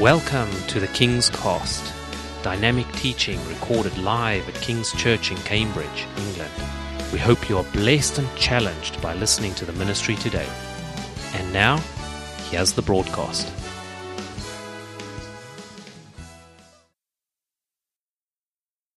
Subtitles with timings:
[0.00, 1.94] Welcome to the King's Cast,
[2.42, 6.52] dynamic teaching recorded live at King's Church in Cambridge, England.
[7.14, 10.46] We hope you are blessed and challenged by listening to the ministry today.
[11.32, 11.78] And now,
[12.50, 13.50] here's the broadcast.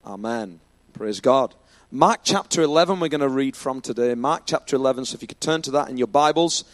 [0.04, 0.60] Amen.
[0.92, 1.54] Praise God.
[1.90, 4.14] Mark chapter 11, we're going to read from today.
[4.14, 5.06] Mark chapter 11.
[5.06, 6.64] So if you could turn to that in your Bibles.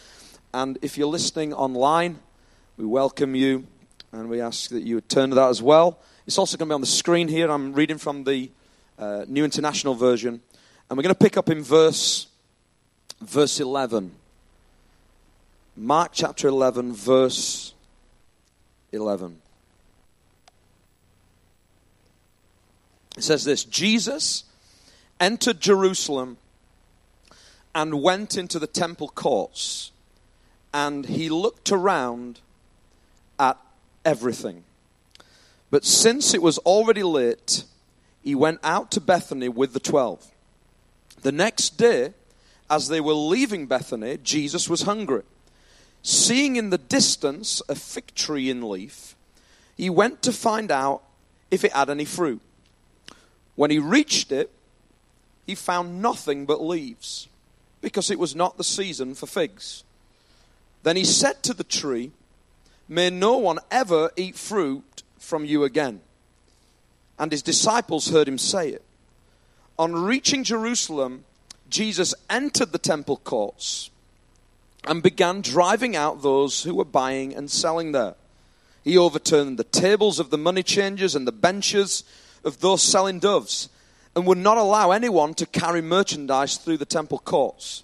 [0.53, 2.19] And if you're listening online,
[2.75, 3.67] we welcome you
[4.11, 5.99] and we ask that you would turn to that as well.
[6.25, 7.49] It's also going to be on the screen here.
[7.49, 8.51] I'm reading from the
[8.97, 10.41] uh, New International Version.
[10.89, 12.27] And we're going to pick up in verse,
[13.21, 14.11] verse 11.
[15.75, 17.73] Mark chapter 11, verse
[18.91, 19.41] 11.
[23.17, 24.43] It says this Jesus
[25.19, 26.37] entered Jerusalem
[27.75, 29.91] and went into the temple courts,
[30.73, 32.39] and he looked around
[34.07, 34.63] everything.
[35.69, 37.65] But since it was already late,
[38.23, 40.25] he went out to Bethany with the twelve.
[41.23, 42.13] The next day,
[42.69, 45.23] as they were leaving Bethany, Jesus was hungry.
[46.03, 49.15] Seeing in the distance a fig tree in leaf,
[49.75, 51.03] he went to find out
[51.51, 52.41] if it had any fruit.
[53.55, 54.49] When he reached it,
[55.45, 57.27] he found nothing but leaves,
[57.81, 59.83] because it was not the season for figs.
[60.83, 62.11] Then he said to the tree,
[62.87, 66.01] May no one ever eat fruit from you again.
[67.19, 68.83] And his disciples heard him say it.
[69.77, 71.25] On reaching Jerusalem,
[71.69, 73.89] Jesus entered the temple courts
[74.85, 78.15] and began driving out those who were buying and selling there.
[78.83, 82.03] He overturned the tables of the money changers and the benches
[82.45, 83.67] of those selling doves
[84.15, 87.83] and would not allow anyone to carry merchandise through the temple courts.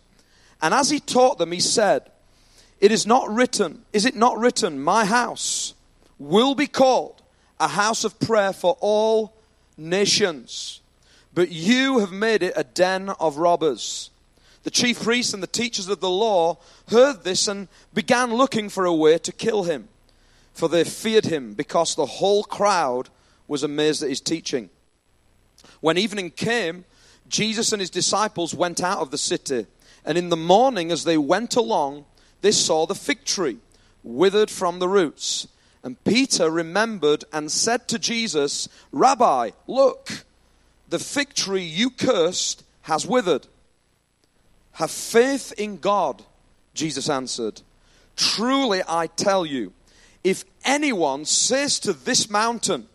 [0.62, 2.10] And as he taught them, he said,
[2.84, 5.74] It is not written, is it not written, my house
[6.20, 7.22] will be called
[7.58, 9.34] a house of prayer for all
[9.78, 10.82] nations,
[11.34, 14.10] but you have made it a den of robbers.
[14.64, 16.58] The chief priests and the teachers of the law
[16.90, 19.88] heard this and began looking for a way to kill him,
[20.54, 23.08] for they feared him because the whole crowd
[23.48, 24.70] was amazed at his teaching.
[25.80, 26.84] When evening came,
[27.30, 29.68] Jesus and his disciples went out of the city,
[30.04, 32.04] and in the morning, as they went along,
[32.44, 33.58] they saw the fig tree
[34.04, 35.48] withered from the roots.
[35.82, 40.26] And Peter remembered and said to Jesus, Rabbi, look,
[40.90, 43.48] the fig tree you cursed has withered.
[44.74, 46.24] Have faith in God,
[46.74, 47.62] Jesus answered.
[48.18, 49.72] Truly I tell you,
[50.24, 52.90] if anyone says to this mountain,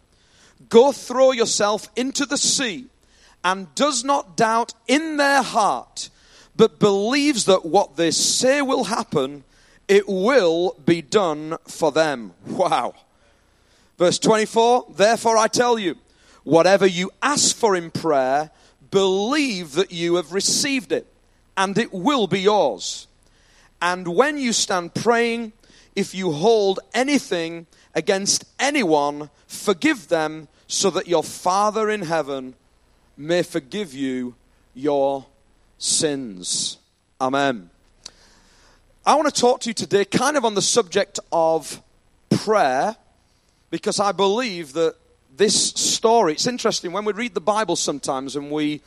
[0.68, 2.86] Go throw yourself into the sea,
[3.42, 6.10] and does not doubt in their heart,
[6.58, 9.44] but believes that what they say will happen,
[9.86, 12.34] it will be done for them.
[12.46, 12.94] Wow.
[13.96, 15.96] Verse 24 Therefore I tell you,
[16.42, 18.50] whatever you ask for in prayer,
[18.90, 21.06] believe that you have received it,
[21.56, 23.06] and it will be yours.
[23.80, 25.52] And when you stand praying,
[25.94, 32.54] if you hold anything against anyone, forgive them, so that your Father in heaven
[33.16, 34.34] may forgive you
[34.74, 35.24] your
[35.78, 36.78] sins.
[37.20, 37.70] Amen.
[39.06, 41.80] I want to talk to you today kind of on the subject of
[42.30, 42.96] prayer
[43.70, 44.96] because I believe that
[45.36, 48.82] this story, it's interesting when we read the Bible sometimes and we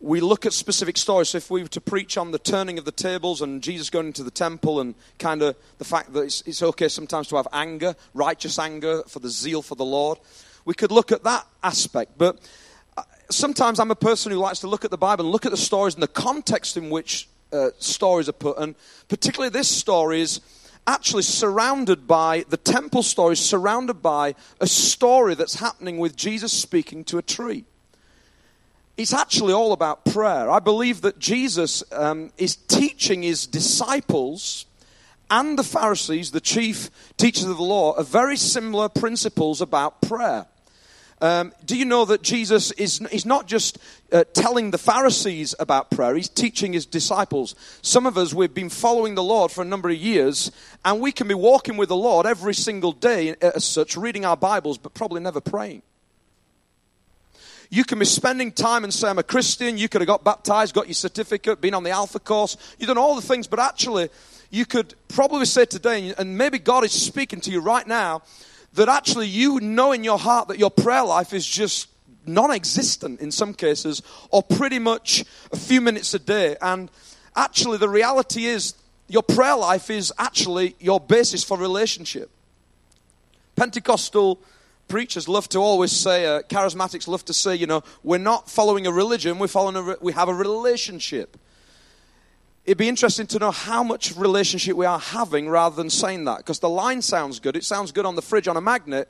[0.00, 1.30] we look at specific stories.
[1.30, 4.08] So if we were to preach on the turning of the tables and Jesus going
[4.08, 7.48] into the temple and kind of the fact that it's, it's okay sometimes to have
[7.54, 10.18] anger, righteous anger for the zeal for the Lord,
[10.66, 12.18] we could look at that aspect.
[12.18, 12.38] But
[13.34, 15.56] sometimes I'm a person who likes to look at the Bible and look at the
[15.56, 18.58] stories and the context in which uh, stories are put.
[18.58, 18.74] And
[19.08, 20.40] particularly this story is
[20.86, 27.04] actually surrounded by the temple story, surrounded by a story that's happening with Jesus speaking
[27.04, 27.64] to a tree.
[28.96, 30.50] It's actually all about prayer.
[30.50, 34.66] I believe that Jesus um, is teaching his disciples
[35.30, 40.46] and the Pharisees, the chief teachers of the law, are very similar principles about prayer.
[41.24, 43.78] Um, do you know that Jesus is he's not just
[44.12, 47.54] uh, telling the Pharisees about prayer, he's teaching his disciples.
[47.80, 50.52] Some of us, we've been following the Lord for a number of years,
[50.84, 54.26] and we can be walking with the Lord every single day uh, as such, reading
[54.26, 55.80] our Bibles, but probably never praying.
[57.70, 59.78] You can be spending time and say, I'm a Christian.
[59.78, 62.58] You could have got baptized, got your certificate, been on the Alpha course.
[62.78, 64.10] You've done all the things, but actually,
[64.50, 68.20] you could probably say today, and maybe God is speaking to you right now,
[68.74, 71.88] that actually you know in your heart that your prayer life is just
[72.26, 76.56] non existent in some cases, or pretty much a few minutes a day.
[76.60, 76.90] And
[77.36, 78.74] actually, the reality is
[79.08, 82.30] your prayer life is actually your basis for relationship.
[83.56, 84.40] Pentecostal
[84.88, 88.86] preachers love to always say, uh, charismatics love to say, you know, we're not following
[88.86, 91.36] a religion, we're following a re- we have a relationship.
[92.64, 96.38] It'd be interesting to know how much relationship we are having rather than saying that,
[96.38, 97.56] because the line sounds good.
[97.56, 99.08] It sounds good on the fridge on a magnet,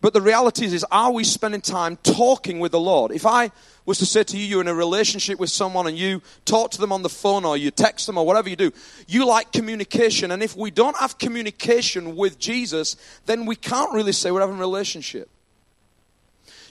[0.00, 3.10] but the reality is, is, are we spending time talking with the Lord?
[3.10, 3.50] If I
[3.86, 6.78] was to say to you, you're in a relationship with someone and you talk to
[6.78, 8.70] them on the phone or you text them or whatever you do,
[9.08, 10.30] you like communication.
[10.30, 12.96] And if we don't have communication with Jesus,
[13.26, 15.30] then we can't really say we're having a relationship.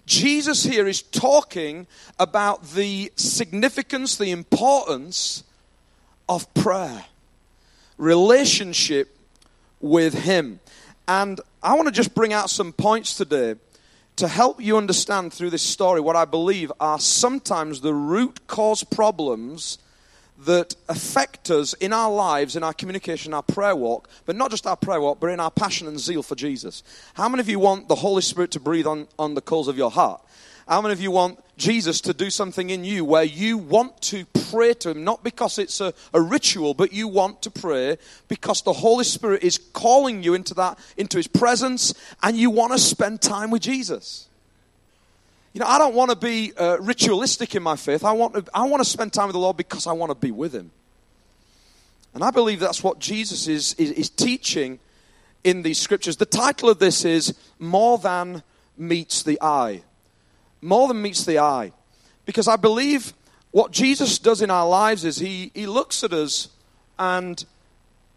[0.06, 1.88] Jesus here is talking
[2.20, 5.44] about the significance, the importance
[6.28, 7.06] of prayer,
[7.98, 9.18] relationship
[9.80, 10.60] with Him.
[11.08, 13.56] And I want to just bring out some points today
[14.16, 18.84] to help you understand through this story what I believe are sometimes the root cause
[18.84, 19.80] problems
[20.46, 24.68] that affect us in our lives, in our communication, our prayer walk, but not just
[24.68, 26.84] our prayer walk, but in our passion and zeal for Jesus.
[27.14, 29.78] How many of you want the Holy Spirit to breathe on, on the coals of
[29.78, 30.22] your heart?
[30.68, 34.26] How many of you want Jesus to do something in you where you want to
[34.50, 38.62] pray to Him, not because it's a, a, ritual, but you want to pray because
[38.62, 42.80] the Holy Spirit is calling you into that, into His presence, and you want to
[42.80, 44.28] spend time with Jesus?
[45.54, 48.04] You know, I don't want to be uh, ritualistic in my faith.
[48.04, 50.16] I want, to, I want to spend time with the Lord because I want to
[50.16, 50.72] be with Him.
[52.14, 54.80] And I believe that's what Jesus is, is, is teaching
[55.44, 56.18] in these scriptures.
[56.18, 58.44] The title of this is More Than
[58.78, 59.84] Meets the Eye
[60.64, 61.72] more than meets the eye.
[62.26, 63.14] Because I believe
[63.52, 66.50] what Jesus does in our lives is he, he looks at us
[66.98, 67.44] and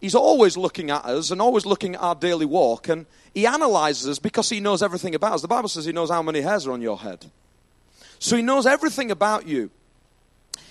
[0.00, 4.08] he's always looking at us and always looking at our daily walk and he analyzes
[4.08, 5.42] us because he knows everything about us.
[5.42, 7.26] The Bible says he knows how many hairs are on your head.
[8.18, 9.70] So he knows everything about you.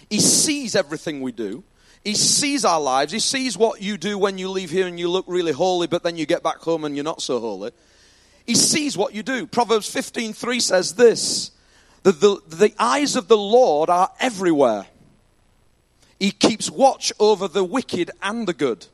[0.09, 1.63] He sees everything we do.
[2.03, 3.11] He sees our lives.
[3.11, 6.03] He sees what you do when you leave here and you look really holy, but
[6.03, 7.71] then you get back home and you're not so holy.
[8.45, 9.47] He sees what you do.
[9.47, 11.51] Proverbs 15:3 says this:
[12.05, 14.85] the, the, the eyes of the Lord are everywhere.
[16.19, 18.85] He keeps watch over the wicked and the good.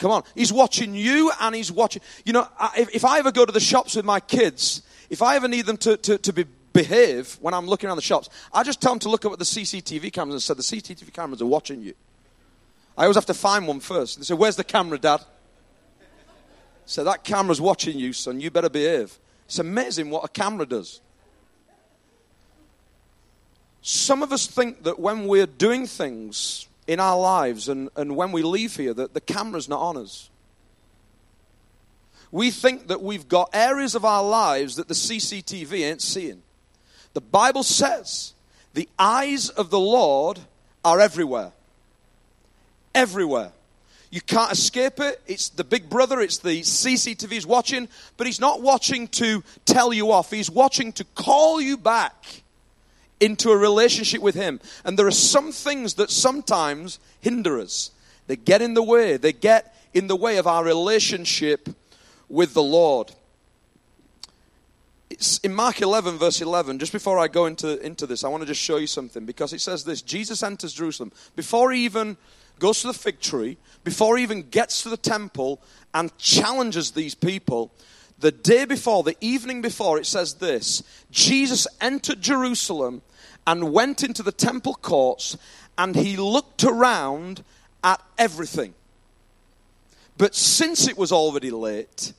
[0.00, 0.24] Come on.
[0.34, 2.02] He's watching you and he's watching.
[2.24, 5.36] You know, if, if I ever go to the shops with my kids, if I
[5.36, 8.64] ever need them to, to, to be, behave when I'm looking around the shops, I
[8.64, 11.40] just tell them to look up at the CCTV cameras and say, the CCTV cameras
[11.40, 11.94] are watching you.
[12.98, 14.18] I always have to find one first.
[14.18, 15.24] They say, Where's the camera, Dad?
[16.84, 18.40] So that camera's watching you, son.
[18.40, 19.16] You better behave.
[19.44, 21.00] It's amazing what a camera does.
[23.88, 28.32] Some of us think that when we're doing things in our lives and, and when
[28.32, 30.28] we leave here, that the camera's not on us.
[32.32, 36.42] We think that we've got areas of our lives that the CCTV ain't seeing.
[37.14, 38.34] The Bible says
[38.74, 40.40] the eyes of the Lord
[40.84, 41.52] are everywhere.
[42.92, 43.52] Everywhere.
[44.10, 45.22] You can't escape it.
[45.28, 47.86] It's the big brother, it's the CCTV's watching,
[48.16, 50.32] but he's not watching to tell you off.
[50.32, 52.42] He's watching to call you back
[53.20, 54.60] into a relationship with Him.
[54.84, 57.90] And there are some things that sometimes hinder us.
[58.26, 59.16] They get in the way.
[59.16, 61.68] They get in the way of our relationship
[62.28, 63.12] with the Lord.
[65.08, 68.42] It's in Mark 11, verse 11, just before I go into, into this, I want
[68.42, 71.12] to just show you something because it says this Jesus enters Jerusalem.
[71.36, 72.16] Before he even
[72.58, 75.60] goes to the fig tree, before he even gets to the temple
[75.94, 77.72] and challenges these people,
[78.18, 83.02] the day before, the evening before, it says this Jesus entered Jerusalem
[83.46, 85.36] and went into the temple courts
[85.78, 87.44] and he looked around
[87.84, 88.74] at everything.
[90.18, 92.14] But since it was already late,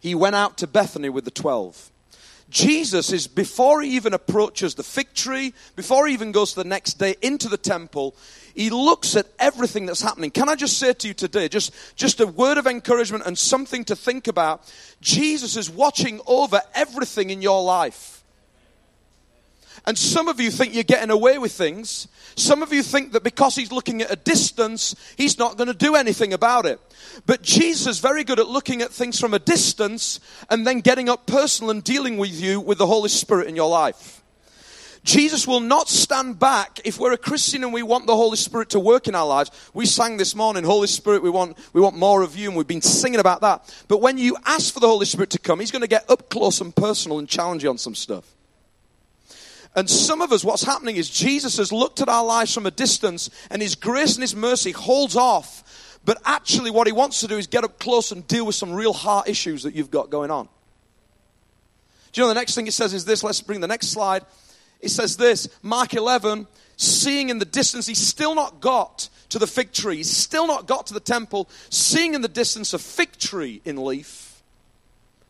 [0.00, 1.90] he went out to Bethany with the twelve.
[2.48, 6.94] Jesus is, before he even approaches the fig tree, before he even goes the next
[6.94, 8.14] day into the temple,
[8.54, 10.30] he looks at everything that's happening.
[10.30, 13.84] Can I just say to you today, just, just a word of encouragement and something
[13.86, 14.70] to think about?
[15.00, 18.22] Jesus is watching over everything in your life.
[19.84, 22.06] And some of you think you're getting away with things.
[22.36, 25.74] Some of you think that because he's looking at a distance, he's not going to
[25.74, 26.80] do anything about it.
[27.26, 31.08] But Jesus is very good at looking at things from a distance and then getting
[31.08, 34.21] up personal and dealing with you with the Holy Spirit in your life.
[35.04, 38.70] Jesus will not stand back if we're a Christian and we want the Holy Spirit
[38.70, 39.50] to work in our lives.
[39.74, 42.68] We sang this morning, Holy Spirit, we want, we want more of you, and we've
[42.68, 43.84] been singing about that.
[43.88, 46.30] But when you ask for the Holy Spirit to come, He's going to get up
[46.30, 48.32] close and personal and challenge you on some stuff.
[49.74, 52.70] And some of us, what's happening is Jesus has looked at our lives from a
[52.70, 55.98] distance, and His grace and His mercy holds off.
[56.04, 58.72] But actually, what He wants to do is get up close and deal with some
[58.72, 60.48] real heart issues that you've got going on.
[62.12, 63.24] Do you know the next thing it says is this?
[63.24, 64.22] Let's bring the next slide.
[64.82, 66.46] It says this Mark 11,
[66.76, 70.66] seeing in the distance, he's still not got to the fig tree, he's still not
[70.66, 74.42] got to the temple, seeing in the distance a fig tree in leaf,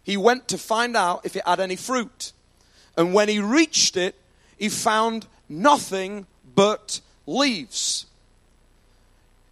[0.03, 2.33] he went to find out if it had any fruit.
[2.97, 4.17] And when he reached it,
[4.59, 8.07] he found nothing but leaves.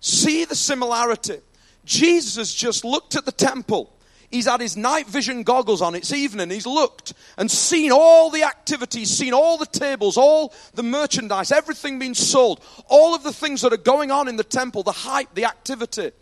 [0.00, 1.40] See the similarity.
[1.84, 3.92] Jesus just looked at the temple.
[4.30, 5.96] He's had his night vision goggles on.
[5.96, 6.50] It's evening.
[6.50, 11.98] He's looked and seen all the activities, seen all the tables, all the merchandise, everything
[11.98, 15.34] being sold, all of the things that are going on in the temple, the hype,
[15.34, 16.12] the activity.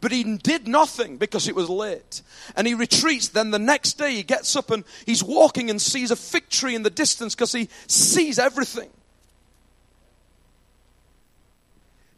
[0.00, 2.22] But he did nothing because it was late.
[2.54, 3.28] And he retreats.
[3.28, 6.76] Then the next day he gets up and he's walking and sees a fig tree
[6.76, 8.90] in the distance because he sees everything.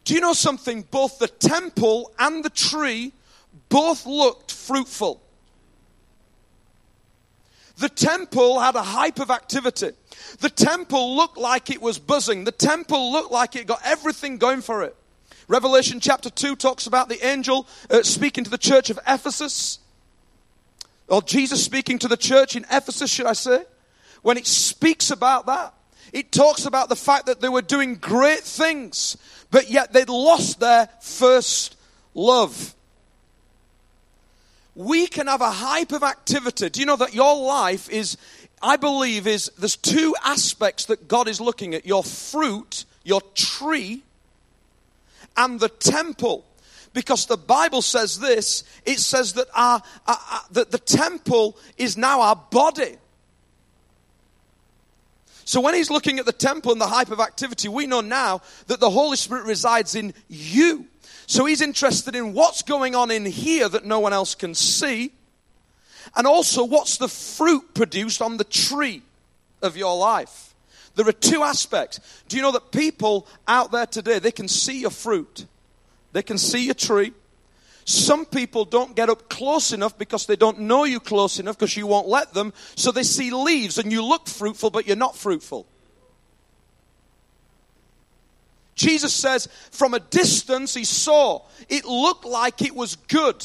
[0.05, 0.83] Do you know something?
[0.91, 3.13] Both the temple and the tree
[3.71, 5.23] both looked fruitful.
[7.79, 9.93] The temple had a hype of activity.
[10.41, 12.45] The temple looked like it was buzzing.
[12.45, 14.97] The temple looked like it got everything going for it.
[15.47, 19.79] Revelation chapter 2 talks about the angel uh, speaking to the church of Ephesus.
[21.09, 23.65] Or Jesus speaking to the church in Ephesus, should I say?
[24.23, 25.73] When it speaks about that,
[26.13, 29.17] it talks about the fact that they were doing great things
[29.51, 31.77] but yet they'd lost their first
[32.15, 32.75] love.
[34.79, 36.71] We can have a hype of activity.
[36.71, 38.17] Do you know that your life is,
[38.63, 44.05] I believe, is there's two aspects that God is looking at your fruit, your tree,
[45.37, 46.45] and the temple
[46.93, 48.63] because the Bible says this.
[48.87, 52.99] It says that our, our, our, that the temple is now our body.
[55.45, 58.43] So when he's looking at the temple and the hype of activity, we know now
[58.69, 60.87] that the Holy Spirit resides in you.
[61.29, 65.13] So he's interested in what's going on in here that no one else can see.
[66.17, 69.03] And also, what's the fruit produced on the tree
[69.61, 70.55] of your life?
[70.95, 72.01] There are two aspects.
[72.29, 75.45] Do you know that people out there today, they can see your fruit,
[76.13, 77.13] they can see your tree,
[77.85, 81.77] some people don't get up close enough because they don't know you close enough because
[81.77, 82.55] you won't let them.
[82.75, 85.67] So they see leaves and you look fruitful, but you're not fruitful.
[88.79, 93.45] Jesus says, from a distance, he saw it looked like it was good.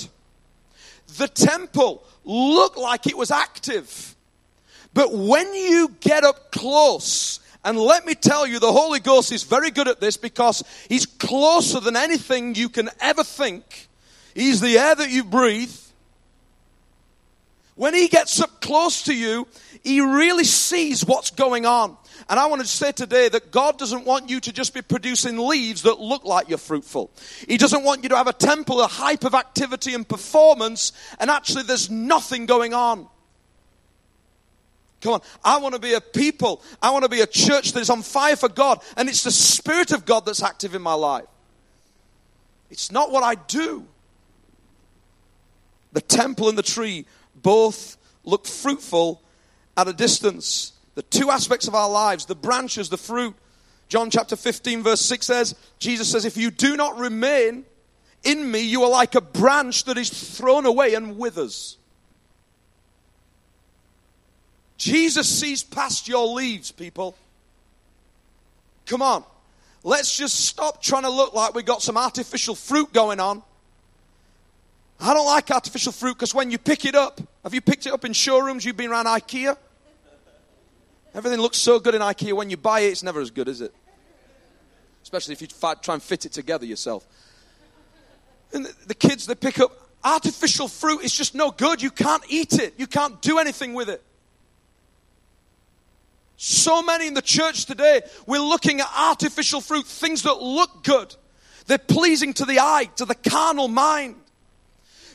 [1.18, 4.16] The temple looked like it was active.
[4.94, 9.44] But when you get up close, and let me tell you, the Holy Ghost is
[9.44, 13.88] very good at this because he's closer than anything you can ever think.
[14.36, 15.76] He's the air that you breathe.
[17.76, 19.48] When he gets up close to you,
[19.84, 21.98] he really sees what's going on.
[22.30, 25.38] And I want to say today that God doesn't want you to just be producing
[25.38, 27.12] leaves that look like you're fruitful.
[27.48, 31.30] He doesn't want you to have a temple, a hype of activity and performance, and
[31.30, 33.08] actually there's nothing going on.
[35.02, 35.22] Come on.
[35.44, 36.62] I want to be a people.
[36.82, 39.32] I want to be a church that is on fire for God, and it's the
[39.32, 41.26] Spirit of God that's active in my life.
[42.70, 43.86] It's not what I do.
[45.92, 47.06] The temple and the tree
[47.36, 49.22] both look fruitful
[49.76, 50.72] at a distance.
[50.96, 53.36] The two aspects of our lives, the branches, the fruit.
[53.90, 57.66] John chapter 15, verse 6 says, Jesus says, If you do not remain
[58.24, 61.78] in me, you are like a branch that is thrown away and withers.
[64.78, 67.16] Jesus sees past your leaves, people.
[68.86, 69.24] Come on.
[69.84, 73.44] Let's just stop trying to look like we got some artificial fruit going on
[75.00, 77.94] I don't like artificial fruit because when you pick it up, have you picked it
[77.94, 78.64] up in showrooms?
[78.64, 79.58] You've been around IKEA?
[81.16, 82.34] Everything looks so good in IKEA.
[82.34, 83.74] When you buy it, it's never as good, is it?
[85.04, 87.06] Especially if you try and fit it together yourself.
[88.52, 89.72] And the kids, they pick up
[90.04, 91.04] artificial fruit.
[91.04, 91.82] It's just no good.
[91.82, 94.04] You can't eat it, you can't do anything with it.
[96.36, 101.16] So many in the church today, we're looking at artificial fruit, things that look good.
[101.68, 104.16] They're pleasing to the eye, to the carnal mind.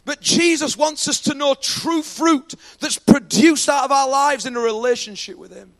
[0.04, 4.56] But Jesus wants us to know true fruit that's produced out of our lives in
[4.56, 5.74] a relationship with Him.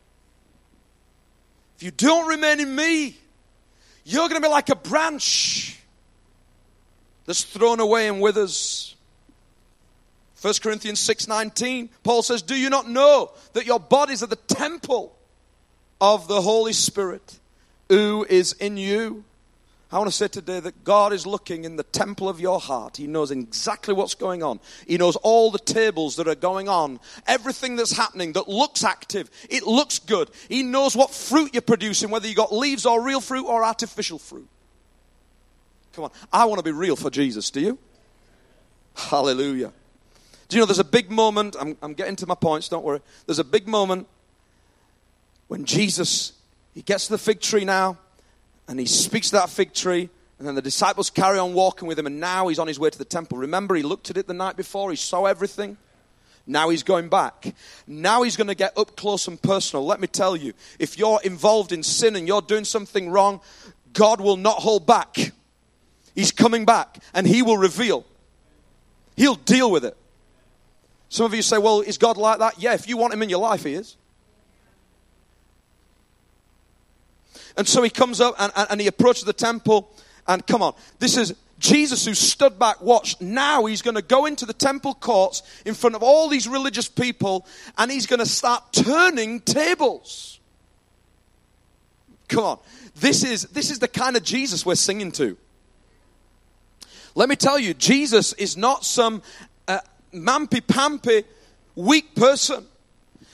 [1.79, 3.17] If you don't remain in me,
[4.05, 5.79] you're going to be like a branch
[7.25, 8.97] that's thrown away and withers.
[10.41, 15.17] 1 Corinthians 6:19 Paul says, "Do you not know that your bodies are the temple
[16.01, 17.39] of the Holy Spirit
[17.89, 19.23] who is in you,
[19.91, 22.99] I want to say today that God is looking in the temple of your heart.
[22.99, 24.61] He knows exactly what's going on.
[24.87, 29.31] He knows all the tables that are going on, everything that's happening that looks active.
[29.49, 30.31] It looks good.
[30.51, 34.19] He knows what fruit you're producing, whether you got leaves or real fruit or artificial
[34.19, 34.49] fruit.
[35.95, 36.11] Come on.
[36.31, 37.51] I want to be real for Jesus.
[37.51, 37.79] Do you?
[38.95, 39.73] Hallelujah.
[40.49, 41.57] Do you know there's a big moment?
[41.59, 43.01] I'm, I'm getting to my points, don't worry.
[43.25, 44.07] There's a big moment
[45.47, 46.33] when Jesus,
[46.75, 47.97] he gets to the fig tree now
[48.69, 50.11] and he speaks to that fig tree.
[50.39, 52.91] And then the disciples carry on walking with him, and now he's on his way
[52.91, 53.39] to the temple.
[53.39, 55.77] Remember, he looked at it the night before, he saw everything.
[56.47, 57.55] Now he's going back.
[57.87, 59.85] Now he's going to get up close and personal.
[59.85, 63.41] Let me tell you, if you're involved in sin and you're doing something wrong,
[63.93, 65.33] God will not hold back.
[66.15, 68.07] He's coming back and he will reveal.
[69.15, 69.97] He'll deal with it.
[71.11, 72.63] Some of you say, well, is God like that?
[72.63, 73.97] Yeah, if you want him in your life, he is.
[77.59, 79.91] And so he comes up and, and, and he approaches the temple.
[80.29, 83.21] And come on, this is Jesus who stood back, watched.
[83.21, 86.89] Now he's going to go into the temple courts in front of all these religious
[86.89, 87.45] people
[87.77, 90.39] and he's going to start turning tables.
[92.29, 92.59] Come on.
[92.95, 95.37] This is, this is the kind of Jesus we're singing to.
[97.17, 99.21] Let me tell you, Jesus is not some
[99.67, 99.81] uh,
[100.15, 101.25] mampy pampy
[101.75, 102.67] weak person.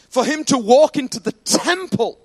[0.08, 2.23] For him to walk into the temple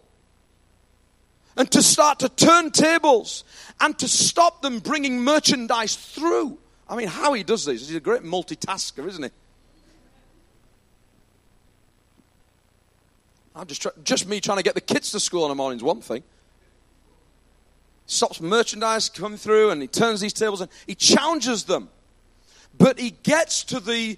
[1.59, 3.43] and to start to turn tables
[3.81, 6.57] and to stop them bringing merchandise through.
[6.87, 9.29] I mean, how he does this, he's a great multitasker, isn't he?
[13.53, 15.77] I'm just, try, just me trying to get the kids to school in the morning
[15.77, 16.23] is one thing.
[18.05, 21.89] Stops merchandise coming through and he turns these tables and he challenges them.
[22.77, 24.17] But he gets to the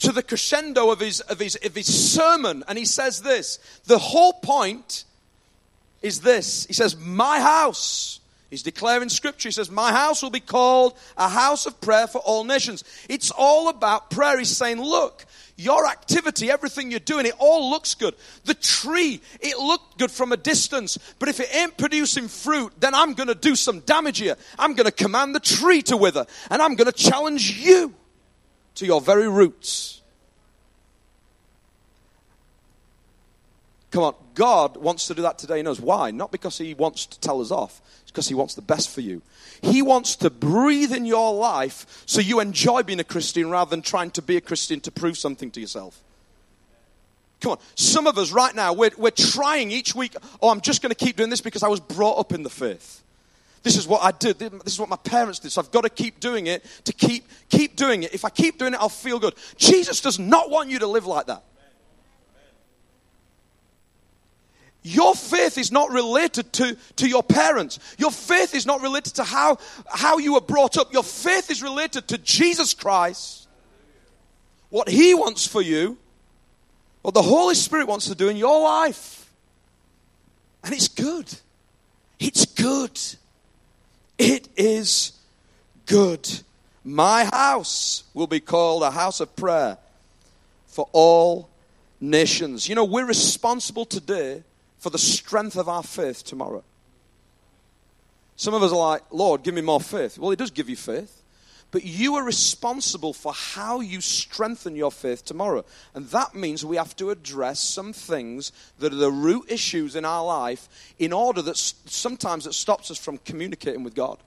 [0.00, 3.96] to the crescendo of his, of his, of his sermon and he says this the
[3.96, 5.04] whole point
[6.04, 6.66] is this.
[6.66, 8.20] He says, My house.
[8.50, 9.48] He's declaring scripture.
[9.48, 12.84] He says, My house will be called a house of prayer for all nations.
[13.08, 14.38] It's all about prayer.
[14.38, 15.24] He's saying, Look,
[15.56, 18.14] your activity, everything you're doing, it all looks good.
[18.44, 22.94] The tree, it looked good from a distance, but if it ain't producing fruit, then
[22.94, 24.36] I'm going to do some damage here.
[24.58, 27.94] I'm going to command the tree to wither, and I'm going to challenge you
[28.76, 30.02] to your very roots.
[33.90, 35.58] Come on, God wants to do that today.
[35.58, 36.10] He knows why.
[36.10, 39.00] Not because He wants to tell us off, it's because He wants the best for
[39.00, 39.22] you.
[39.62, 43.82] He wants to breathe in your life so you enjoy being a Christian rather than
[43.82, 46.00] trying to be a Christian to prove something to yourself.
[47.40, 50.82] Come on, some of us right now, we're, we're trying each week, oh, I'm just
[50.82, 53.02] going to keep doing this because I was brought up in the faith.
[53.62, 54.38] This is what I did.
[54.38, 55.50] This is what my parents did.
[55.50, 58.12] So I've got to keep doing it to keep, keep doing it.
[58.12, 59.34] If I keep doing it, I'll feel good.
[59.56, 61.42] Jesus does not want you to live like that.
[64.86, 67.78] Your faith is not related to, to your parents.
[67.96, 69.56] Your faith is not related to how,
[69.88, 70.92] how you were brought up.
[70.92, 73.48] Your faith is related to Jesus Christ,
[74.68, 75.96] what He wants for you,
[77.00, 79.32] what the Holy Spirit wants to do in your life.
[80.62, 81.32] And it's good.
[82.20, 83.00] It's good.
[84.18, 85.12] It is
[85.86, 86.28] good.
[86.84, 89.78] My house will be called a house of prayer
[90.66, 91.48] for all
[92.02, 92.68] nations.
[92.68, 94.42] You know, we're responsible today
[94.84, 96.62] for the strength of our faith tomorrow.
[98.36, 100.18] Some of us are like, Lord, give me more faith.
[100.18, 101.22] Well, He does give you faith.
[101.70, 105.64] But you are responsible for how you strengthen your faith tomorrow.
[105.94, 110.04] And that means we have to address some things that are the root issues in
[110.04, 110.68] our life
[110.98, 114.18] in order that sometimes it stops us from communicating with God.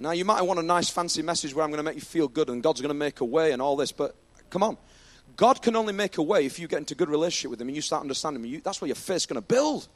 [0.00, 2.26] Now, you might want a nice fancy message where I'm going to make you feel
[2.26, 4.16] good and God's going to make a way and all this, but
[4.50, 4.76] come on.
[5.38, 7.76] God can only make a way if you get into good relationship with Him and
[7.76, 8.50] you start understanding Him.
[8.50, 9.86] You, that's where your faith's going to build.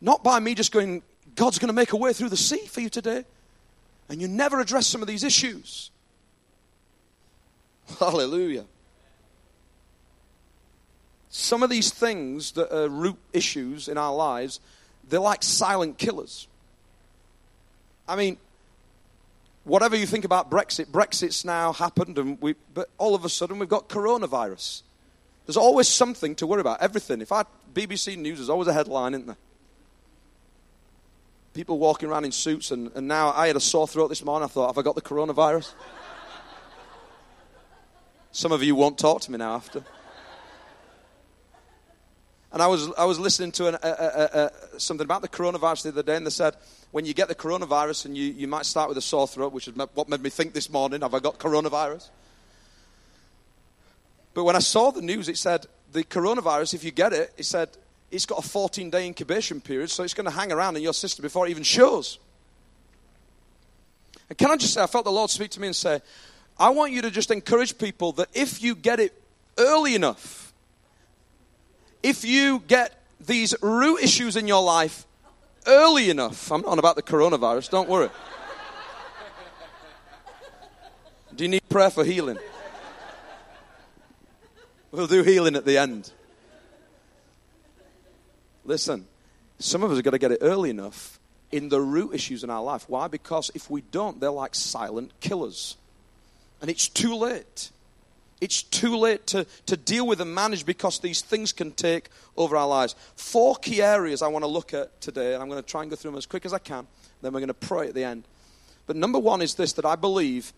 [0.00, 1.02] Not by me just going,
[1.36, 3.26] God's going to make a way through the sea for you today.
[4.08, 5.90] And you never address some of these issues.
[7.98, 8.64] Hallelujah.
[11.28, 14.58] Some of these things that are root issues in our lives,
[15.06, 16.48] they're like silent killers.
[18.08, 18.38] I mean,
[19.64, 23.58] whatever you think about Brexit, Brexit's now happened, and we, but all of a sudden
[23.58, 24.82] we've got coronavirus.
[25.46, 26.80] There's always something to worry about.
[26.80, 27.20] Everything.
[27.20, 29.36] If I BBC News, there's always a headline, isn't there?
[31.52, 34.44] People walking around in suits, and, and now I had a sore throat this morning.
[34.44, 35.72] I thought, have I got the coronavirus?
[38.32, 39.84] Some of you won't talk to me now after.
[42.54, 46.14] And I was, I was listening to an, something about the coronavirus the other day,
[46.14, 46.54] and they said,
[46.92, 49.66] when you get the coronavirus, and you, you might start with a sore throat, which
[49.66, 52.10] is what made me think this morning, have I got coronavirus?
[54.34, 57.44] But when I saw the news, it said, the coronavirus, if you get it, it
[57.44, 57.70] said,
[58.12, 60.94] it's got a 14 day incubation period, so it's going to hang around in your
[60.94, 62.20] system before it even shows.
[64.28, 66.00] And can I just say, I felt the Lord speak to me and say,
[66.56, 69.20] I want you to just encourage people that if you get it
[69.58, 70.43] early enough,
[72.04, 75.06] if you get these root issues in your life
[75.66, 78.10] early enough, I'm not on about the coronavirus, don't worry.
[81.34, 82.38] Do you need prayer for healing?
[84.92, 86.12] We'll do healing at the end.
[88.66, 89.06] Listen,
[89.58, 91.18] some of us have got to get it early enough
[91.50, 92.84] in the root issues in our life.
[92.86, 93.08] Why?
[93.08, 95.76] Because if we don't, they're like silent killers.
[96.60, 97.70] And it's too late.
[98.40, 102.56] It's too late to, to deal with and manage because these things can take over
[102.56, 102.94] our lives.
[103.16, 105.90] Four key areas I want to look at today, and I'm going to try and
[105.90, 106.86] go through them as quick as I can.
[107.22, 108.24] Then we're going to pray at the end.
[108.86, 110.52] But number one is this that I believe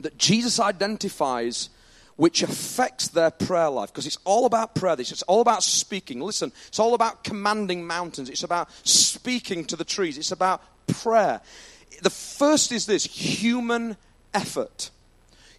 [0.00, 1.68] that Jesus identifies
[2.16, 4.96] which affects their prayer life because it's all about prayer.
[4.96, 6.20] this It's all about speaking.
[6.20, 8.30] Listen, it's all about commanding mountains.
[8.30, 10.16] It's about speaking to the trees.
[10.16, 11.40] It's about prayer.
[12.02, 13.96] The first is this human
[14.32, 14.90] effort.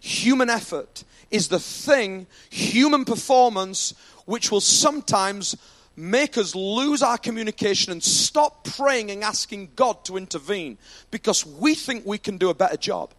[0.06, 3.92] Human effort is the thing, human performance,
[4.24, 5.56] which will sometimes
[5.96, 10.78] make us lose our communication and stop praying and asking God to intervene
[11.10, 13.10] because we think we can do a better job.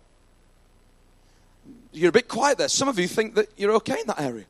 [1.92, 2.70] You're a bit quiet there.
[2.70, 4.46] Some of you think that you're okay in that area.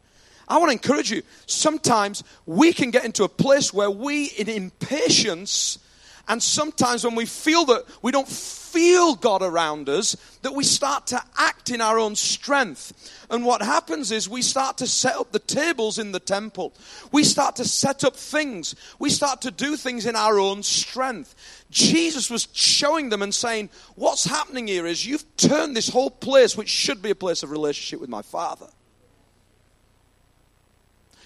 [0.47, 1.23] I want to encourage you.
[1.47, 5.79] Sometimes we can get into a place where we, in impatience,
[6.27, 11.07] and sometimes when we feel that we don't feel God around us, that we start
[11.07, 12.93] to act in our own strength.
[13.29, 16.73] And what happens is we start to set up the tables in the temple.
[17.11, 18.75] We start to set up things.
[18.99, 21.33] We start to do things in our own strength.
[21.71, 26.55] Jesus was showing them and saying, What's happening here is you've turned this whole place,
[26.55, 28.67] which should be a place of relationship with my Father,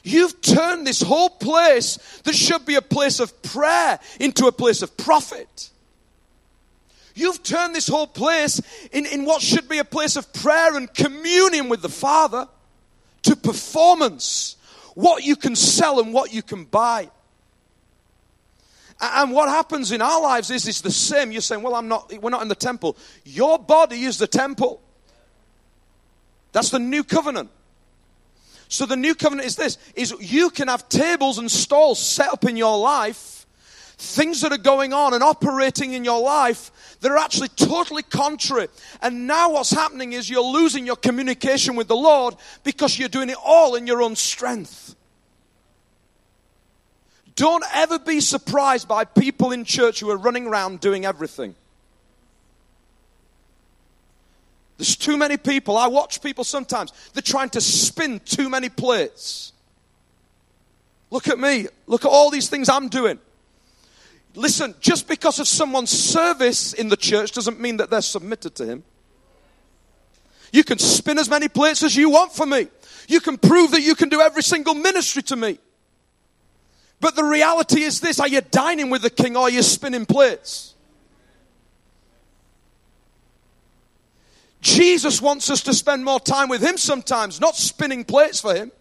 [0.03, 4.81] You've turned this whole place that should be a place of prayer into a place
[4.81, 5.69] of profit.
[7.13, 8.61] You've turned this whole place
[8.91, 12.47] in, in what should be a place of prayer and communion with the Father
[13.23, 14.55] to performance.
[14.95, 17.09] What you can sell and what you can buy.
[18.99, 21.31] And what happens in our lives is, is the same.
[21.31, 22.97] You're saying, well, I'm not, we're not in the temple.
[23.25, 24.81] Your body is the temple.
[26.51, 27.49] That's the new covenant.
[28.71, 32.45] So the new covenant is this, is you can have tables and stalls set up
[32.45, 33.45] in your life,
[33.97, 38.69] things that are going on and operating in your life that are actually totally contrary.
[39.01, 43.29] And now what's happening is you're losing your communication with the Lord because you're doing
[43.29, 44.95] it all in your own strength.
[47.35, 51.55] Don't ever be surprised by people in church who are running around doing everything.
[54.81, 55.77] There's too many people.
[55.77, 56.91] I watch people sometimes.
[57.13, 59.53] They're trying to spin too many plates.
[61.11, 61.67] Look at me.
[61.85, 63.19] Look at all these things I'm doing.
[64.33, 68.65] Listen, just because of someone's service in the church doesn't mean that they're submitted to
[68.65, 68.83] him.
[70.51, 72.67] You can spin as many plates as you want for me.
[73.07, 75.59] You can prove that you can do every single ministry to me.
[76.99, 80.07] But the reality is this are you dining with the king or are you spinning
[80.07, 80.70] plates?
[84.75, 88.71] Jesus wants us to spend more time with Him sometimes, not spinning plates for Him.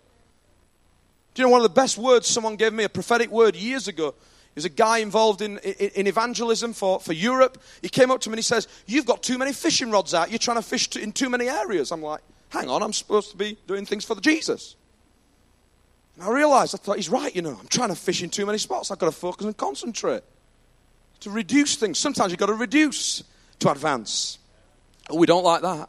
[1.35, 3.89] Do you know one of the best words someone gave me, a prophetic word years
[3.89, 4.15] ago?
[4.55, 7.63] There's a guy involved in, in, in, evangelism for, for Europe.
[7.83, 10.31] He came up to me and he says, You've got too many fishing rods out.
[10.31, 11.93] You're trying to fish in too many areas.
[11.93, 14.75] I'm like, Hang on, I'm supposed to be doing things for the Jesus.
[16.17, 17.57] And I realized, I thought, He's right, you know.
[17.61, 18.91] I'm trying to fish in too many spots.
[18.91, 20.25] I've got to focus and concentrate.
[21.21, 21.99] To reduce things.
[21.99, 23.23] Sometimes you've got to reduce
[23.61, 24.40] to advance.
[25.13, 25.89] We don't like that.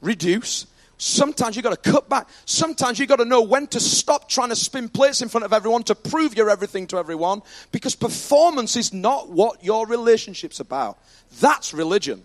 [0.00, 0.66] Reduce.
[0.98, 2.28] Sometimes you've got to cut back.
[2.44, 5.52] Sometimes you've got to know when to stop trying to spin plates in front of
[5.52, 10.98] everyone to prove you're everything to everyone because performance is not what your relationship's about.
[11.40, 12.22] That's religion.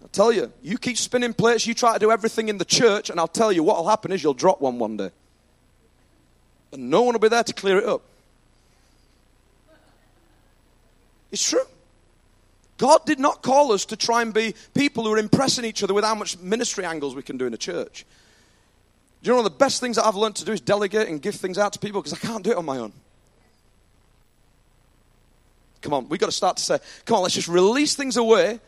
[0.00, 3.10] I'll tell you, you keep spinning plates, you try to do everything in the church,
[3.10, 5.10] and I'll tell you what will happen is you'll drop one one day.
[6.72, 8.00] And no one will be there to clear it up.
[11.30, 11.64] It's true.
[12.82, 15.94] God did not call us to try and be people who are impressing each other
[15.94, 18.04] with how much ministry angles we can do in a church.
[19.22, 21.06] Do you know one of the best things that I've learned to do is delegate
[21.06, 22.92] and give things out to people because I can't do it on my own.
[25.80, 28.58] Come on, we've got to start to say, come on, let's just release things away.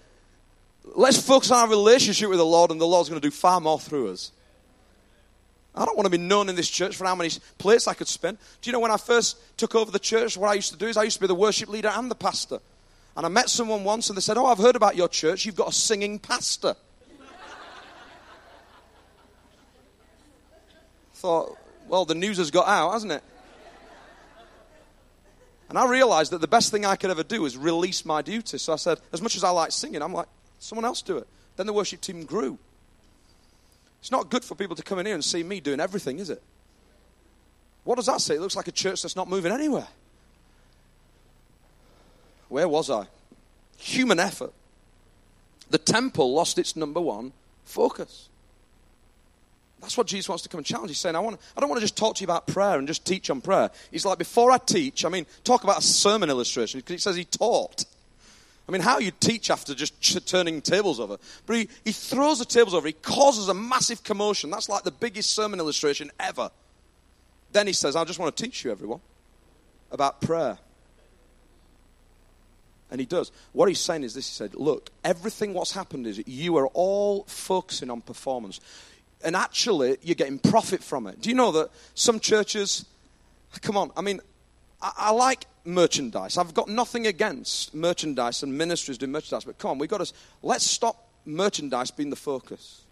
[0.94, 3.60] Let's focus on our relationship with the Lord, and the Lord's going to do far
[3.60, 4.30] more through us.
[5.74, 8.06] I don't want to be known in this church for how many plates I could
[8.06, 8.38] spend.
[8.62, 10.86] Do you know when I first took over the church, what I used to do
[10.86, 12.60] is I used to be the worship leader and the pastor.
[13.16, 15.46] And I met someone once and they said, Oh, I've heard about your church.
[15.46, 16.74] You've got a singing pastor.
[21.24, 21.56] thought,
[21.88, 23.22] well, the news has got out, hasn't it?
[25.70, 28.58] And I realized that the best thing I could ever do is release my duty.
[28.58, 30.26] So I said, as much as I like singing, I'm like,
[30.58, 31.26] someone else do it.
[31.56, 32.58] Then the worship team grew.
[34.00, 36.28] It's not good for people to come in here and see me doing everything, is
[36.28, 36.42] it?
[37.84, 38.34] What does that say?
[38.34, 39.88] It looks like a church that's not moving anywhere.
[42.54, 43.08] Where was I?
[43.78, 44.52] Human effort.
[45.70, 47.32] The temple lost its number one
[47.64, 48.28] focus.
[49.80, 50.90] That's what Jesus wants to come and challenge.
[50.90, 52.86] He's saying, I, want, I don't want to just talk to you about prayer and
[52.86, 53.72] just teach on prayer.
[53.90, 57.16] He's like, before I teach, I mean, talk about a sermon illustration, because he says
[57.16, 57.86] he taught.
[58.68, 61.16] I mean, how you teach after just ch- turning tables over.
[61.46, 62.86] But he, he throws the tables over.
[62.86, 64.50] He causes a massive commotion.
[64.50, 66.52] That's like the biggest sermon illustration ever.
[67.50, 69.00] Then he says, I just want to teach you, everyone,
[69.90, 70.58] about prayer.
[72.94, 73.32] And he does.
[73.50, 77.24] What he's saying is this He said, Look, everything what's happened is you are all
[77.24, 78.60] focusing on performance.
[79.24, 81.20] And actually, you're getting profit from it.
[81.20, 82.84] Do you know that some churches,
[83.62, 84.20] come on, I mean,
[84.80, 86.38] I, I like merchandise.
[86.38, 90.14] I've got nothing against merchandise and ministries doing merchandise, but come on, we've got to,
[90.40, 92.82] let's stop merchandise being the focus.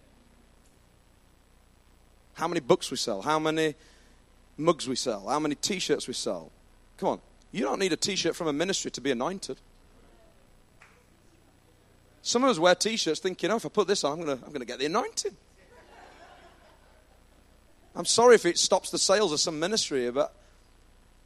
[2.35, 3.77] How many books we sell, how many
[4.57, 6.51] mugs we sell, how many t shirts we sell.
[6.97, 7.21] Come on,
[7.53, 9.59] you don't need a t shirt from a ministry to be anointed.
[12.23, 14.39] Some of us wear t shirts thinking, oh, if I put this on, I'm going
[14.39, 15.37] to I'm to get the anointing.
[17.95, 20.35] I'm sorry if it stops the sales of some ministry, but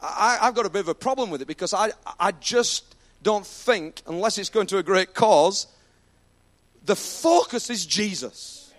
[0.00, 3.46] I, have got a bit of a problem with it because I, I just don't
[3.46, 5.68] think, unless it's going to a great cause,
[6.85, 8.72] the focus is Jesus.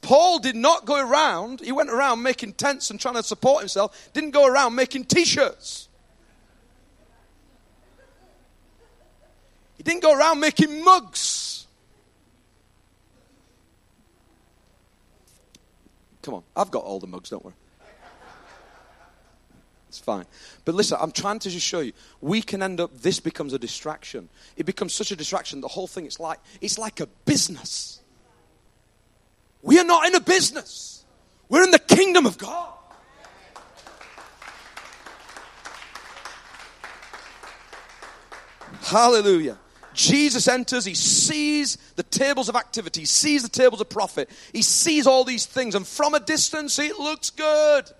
[0.00, 4.10] Paul did not go around, he went around making tents and trying to support himself,
[4.12, 5.85] didn't go around making t shirts.
[9.86, 11.66] Didn't go around making mugs.
[16.22, 17.54] Come on, I've got all the mugs, don't worry.
[19.88, 20.26] It's fine.
[20.64, 21.92] But listen, I'm trying to just show you.
[22.20, 24.28] We can end up, this becomes a distraction.
[24.56, 28.00] It becomes such a distraction, the whole thing, it's like, it's like a business.
[29.62, 31.04] We are not in a business.
[31.48, 32.72] We're in the kingdom of God.
[38.82, 39.58] Hallelujah.
[39.96, 44.62] Jesus enters, he sees the tables of activity, he sees the tables of profit, he
[44.62, 47.90] sees all these things, and from a distance it looks good.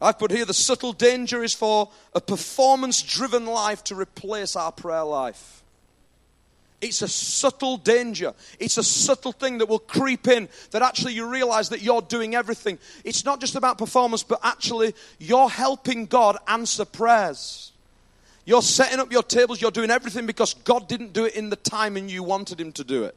[0.00, 4.70] I've put here the subtle danger is for a performance driven life to replace our
[4.70, 5.62] prayer life.
[6.80, 8.34] It's a subtle danger.
[8.60, 12.36] It's a subtle thing that will creep in that actually you realize that you're doing
[12.36, 12.78] everything.
[13.04, 17.72] It's not just about performance, but actually you're helping God answer prayers.
[18.48, 21.56] You're setting up your tables, you're doing everything because God didn't do it in the
[21.56, 23.14] time and you wanted Him to do it.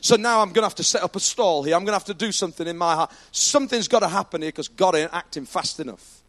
[0.00, 1.74] So now I'm going to have to set up a stall here.
[1.74, 3.12] I'm going to have to do something in my heart.
[3.30, 6.22] Something's got to happen here because God ain't acting fast enough.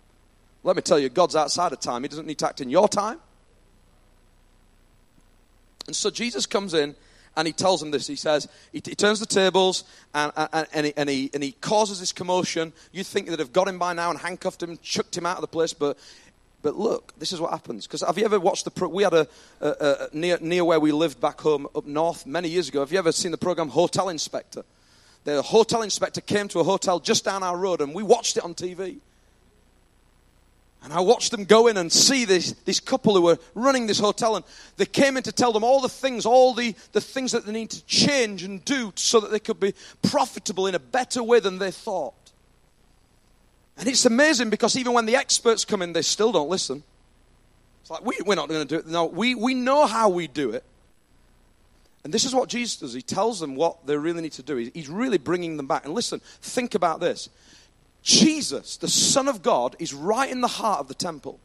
[0.65, 2.01] Let me tell you, God's outside of time.
[2.01, 3.19] He doesn't need to act in your time.
[5.85, 6.93] And so Jesus comes in
[7.37, 8.05] and he tells them this.
[8.05, 11.53] He says, he, he turns the tables and, and, and, he, and, he, and he
[11.53, 12.73] causes this commotion.
[12.91, 15.41] You think that have got him by now and handcuffed him, chucked him out of
[15.41, 15.97] the place, but
[16.61, 17.85] but look, this is what happens.
[17.85, 18.71] Because have you ever watched the?
[18.71, 19.27] Pro- we had a,
[19.61, 22.79] a, a, near near where we lived back home up north many years ago.
[22.79, 24.63] Have you ever seen the program Hotel Inspector?
[25.27, 28.45] The hotel inspector came to a hotel just down our road, and we watched it
[28.45, 28.99] on TV.
[30.81, 33.99] And I watched them go in and see this, this couple who were running this
[33.99, 34.45] hotel, and
[34.77, 37.51] they came in to tell them all the things, all the, the things that they
[37.51, 41.41] need to change and do so that they could be profitable in a better way
[41.41, 42.26] than they thought.
[43.77, 46.83] And it's amazing because even when the experts come in, they still don't listen.
[47.81, 48.87] It's like, we, we're not going to do it.
[48.87, 50.63] No, we, we know how we do it.
[52.03, 52.93] And this is what Jesus does.
[52.93, 54.55] He tells them what they really need to do.
[54.73, 55.85] He's really bringing them back.
[55.85, 57.29] And listen, think about this.
[58.01, 61.39] Jesus, the Son of God, is right in the heart of the temple.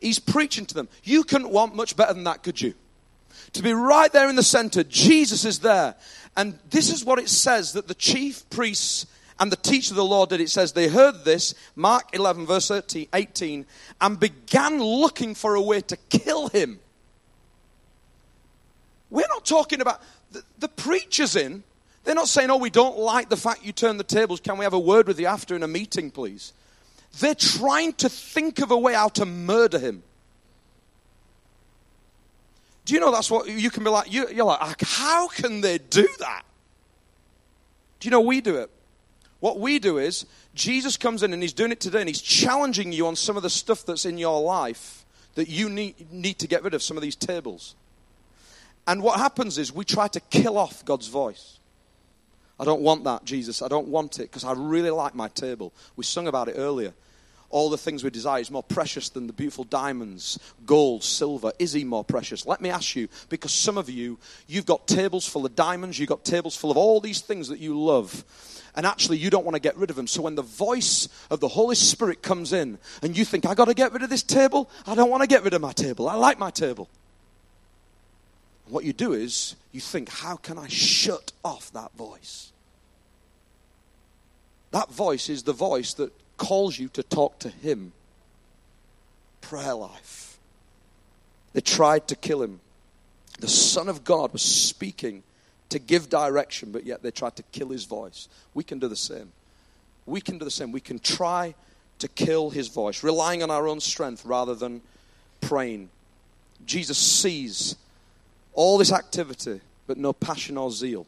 [0.00, 0.88] He's preaching to them.
[1.04, 2.74] You couldn't want much better than that, could you?
[3.52, 5.94] To be right there in the center, Jesus is there.
[6.36, 9.06] And this is what it says that the chief priests
[9.40, 10.40] and the teacher of the law did.
[10.40, 13.66] It says they heard this, Mark 11, verse 18,
[14.00, 16.78] and began looking for a way to kill him.
[19.08, 21.64] We're not talking about the, the preachers in.
[22.04, 24.40] They're not saying, oh, we don't like the fact you turn the tables.
[24.40, 26.52] Can we have a word with you after in a meeting, please?
[27.18, 30.02] They're trying to think of a way how to murder him.
[32.84, 34.12] Do you know that's what you can be like?
[34.12, 36.42] You, are like, how can they do that?
[37.98, 38.70] Do you know we do it?
[39.40, 42.92] What we do is, Jesus comes in and he's doing it today and he's challenging
[42.92, 46.46] you on some of the stuff that's in your life that you need, need to
[46.46, 47.74] get rid of, some of these tables.
[48.86, 51.58] And what happens is we try to kill off God's voice.
[52.58, 53.62] I don't want that, Jesus.
[53.62, 55.72] I don't want it because I really like my table.
[55.96, 56.92] We sung about it earlier.
[57.48, 61.52] All the things we desire is more precious than the beautiful diamonds, gold, silver.
[61.58, 62.46] Is he more precious?
[62.46, 66.08] Let me ask you, because some of you, you've got tables full of diamonds, you've
[66.08, 68.24] got tables full of all these things that you love
[68.74, 70.06] and actually you don't want to get rid of them.
[70.06, 73.66] So when the voice of the Holy Spirit comes in and you think, I got
[73.66, 76.08] to get rid of this table, I don't want to get rid of my table.
[76.08, 76.88] I like my table.
[78.68, 82.52] what you do is you think, how can I shut off that voice?
[84.70, 87.92] That voice is the voice that calls you to talk to Him.
[89.40, 90.30] Prayer life.
[91.52, 92.60] They tried to kill him.
[93.40, 95.22] The Son of God was speaking
[95.70, 98.28] to give direction, but yet they tried to kill his voice.
[98.54, 99.32] We can do the same.
[100.06, 100.72] We can do the same.
[100.72, 101.54] We can try
[101.98, 104.80] to kill his voice, relying on our own strength rather than
[105.40, 105.90] praying.
[106.66, 107.76] Jesus sees
[108.52, 111.06] all this activity, but no passion or zeal.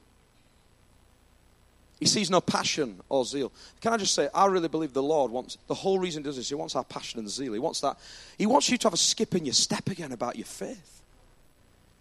[1.99, 3.53] He sees no passion or zeal.
[3.81, 6.37] Can I just say, I really believe the Lord wants, the whole reason he does
[6.37, 7.53] this, he wants our passion and zeal.
[7.53, 7.97] He wants that,
[8.37, 11.01] he wants you to have a skip in your step again about your faith.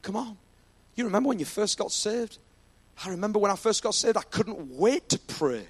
[0.01, 0.37] Come on.
[0.95, 2.39] You remember when you first got saved?
[3.03, 5.65] I remember when I first got saved, I couldn't wait to pray.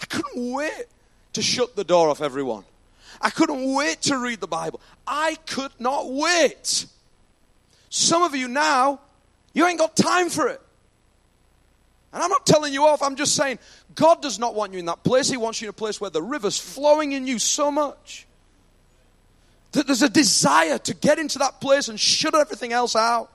[0.00, 0.84] I couldn't wait
[1.32, 2.64] to shut the door off everyone.
[3.20, 4.80] I couldn't wait to read the Bible.
[5.06, 6.86] I could not wait.
[7.88, 9.00] Some of you now,
[9.52, 10.60] you ain't got time for it.
[12.12, 13.58] And I'm not telling you off, I'm just saying
[13.94, 15.28] God does not want you in that place.
[15.28, 18.26] He wants you in a place where the river's flowing in you so much
[19.72, 23.30] that there's a desire to get into that place and shut everything else out.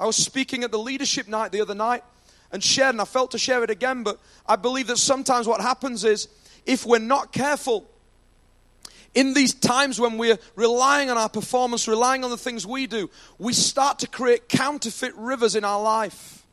[0.00, 2.02] I was speaking at the leadership night the other night
[2.50, 5.60] and shared, and I felt to share it again, but I believe that sometimes what
[5.60, 6.28] happens is
[6.64, 7.88] if we're not careful,
[9.14, 13.10] in these times when we're relying on our performance, relying on the things we do,
[13.38, 16.46] we start to create counterfeit rivers in our life.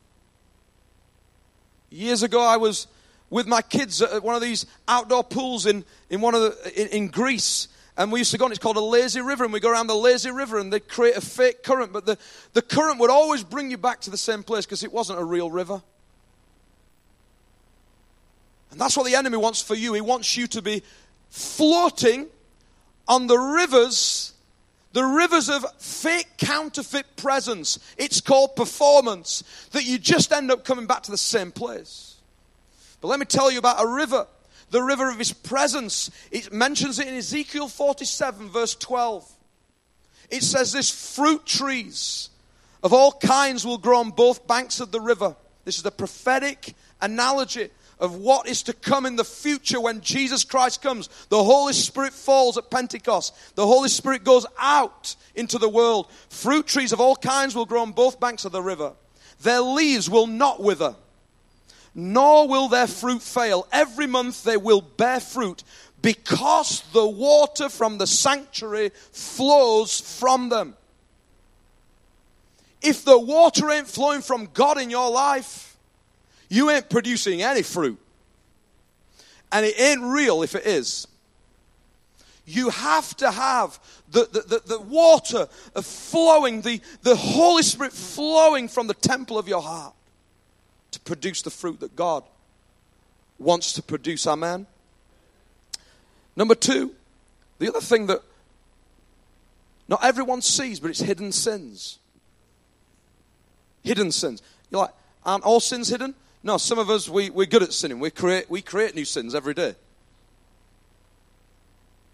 [1.88, 2.86] Years ago, I was
[3.30, 6.88] with my kids at one of these outdoor pools in, in, one of the, in,
[6.88, 7.68] in Greece.
[7.98, 9.88] And we used to go, on, it's called a lazy river, and we go around
[9.88, 11.92] the lazy river, and they create a fake current.
[11.92, 12.16] But the,
[12.52, 15.24] the current would always bring you back to the same place because it wasn't a
[15.24, 15.82] real river.
[18.70, 19.94] And that's what the enemy wants for you.
[19.94, 20.84] He wants you to be
[21.30, 22.28] floating
[23.08, 24.32] on the rivers,
[24.92, 27.80] the rivers of fake counterfeit presence.
[27.96, 32.14] It's called performance, that you just end up coming back to the same place.
[33.00, 34.28] But let me tell you about a river,
[34.70, 36.10] the river of his presence.
[36.30, 39.30] It mentions it in Ezekiel 47, verse 12.
[40.30, 42.30] It says this fruit trees
[42.82, 45.34] of all kinds will grow on both banks of the river.
[45.64, 50.44] This is a prophetic analogy of what is to come in the future when Jesus
[50.44, 51.08] Christ comes.
[51.30, 53.34] The Holy Spirit falls at Pentecost.
[53.56, 56.10] The Holy Spirit goes out into the world.
[56.28, 58.92] Fruit trees of all kinds will grow on both banks of the river.
[59.40, 60.94] Their leaves will not wither,
[61.98, 63.66] nor will their fruit fail.
[63.72, 65.64] Every month they will bear fruit
[66.00, 70.76] because the water from the sanctuary flows from them.
[72.80, 75.76] If the water ain't flowing from God in your life,
[76.48, 77.98] you ain't producing any fruit.
[79.50, 81.08] And it ain't real if it is.
[82.46, 85.46] You have to have the, the, the, the water
[85.82, 89.94] flowing, the, the Holy Spirit flowing from the temple of your heart
[90.98, 92.24] to produce the fruit that God
[93.38, 94.26] wants to produce.
[94.26, 94.66] Amen.
[96.36, 96.92] Number two,
[97.58, 98.22] the other thing that
[99.88, 101.98] not everyone sees, but it's hidden sins.
[103.82, 104.42] Hidden sins.
[104.70, 106.14] You're like, aren't all sins hidden?
[106.42, 107.98] No, some of us, we, we're good at sinning.
[107.98, 109.74] We create, we create new sins every day.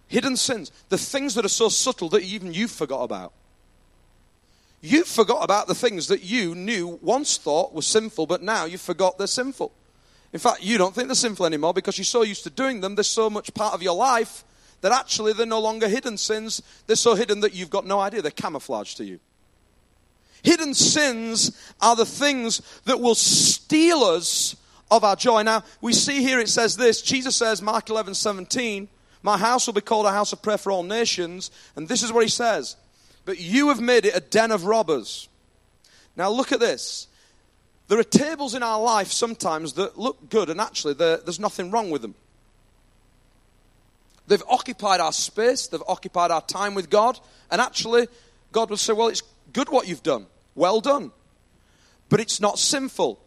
[0.09, 0.71] Hidden sins.
[0.89, 3.33] The things that are so subtle that even you forgot about.
[4.85, 8.77] You forgot about the things that you knew once thought were sinful, but now you
[8.77, 9.73] forgot they're sinful.
[10.31, 12.95] In fact, you don't think they're sinful anymore because you're so used to doing them,
[12.95, 14.45] they're so much part of your life
[14.83, 16.61] that actually they're no longer hidden sins.
[16.87, 18.21] They're so hidden that you've got no idea.
[18.21, 19.21] They're camouflaged to you.
[20.43, 24.55] Hidden sins are the things that will steal us
[24.91, 25.45] of our joy.
[25.45, 28.87] Now, we see here it says this Jesus says, Mark 11 17,
[29.23, 31.51] My house will be called a house of prayer for all nations.
[31.75, 32.77] And this is what he says
[33.25, 35.29] But you have made it a den of robbers.
[36.17, 37.09] Now, look at this.
[37.89, 41.91] There are tables in our life sometimes that look good, and actually, there's nothing wrong
[41.91, 42.15] with them.
[44.27, 47.19] They've occupied our space, they've occupied our time with God,
[47.51, 48.09] and actually,
[48.53, 50.27] God will say, Well, it's good what you've done.
[50.55, 51.13] Well done.
[52.09, 53.19] But it's not sinful.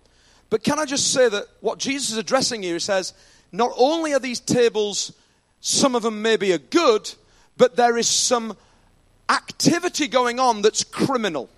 [0.50, 3.14] But can I just say that what Jesus is addressing here, he says,
[3.52, 5.14] not only are these tables,
[5.62, 7.14] some of them maybe are good,
[7.58, 8.56] but there is some
[9.30, 11.50] activity going on that's criminal.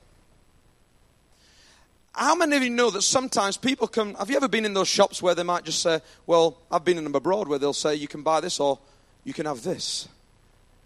[2.14, 4.16] How many of you know that sometimes people come?
[4.16, 6.98] Have you ever been in those shops where they might just say, Well, I've been
[6.98, 8.80] in them abroad where they'll say, You can buy this or
[9.24, 10.08] you can have this.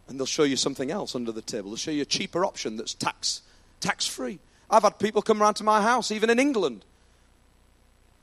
[0.07, 1.69] And they'll show you something else under the table.
[1.69, 3.41] They'll show you a cheaper option that's tax,
[3.79, 4.39] tax free.
[4.69, 6.83] I've had people come around to my house, even in England.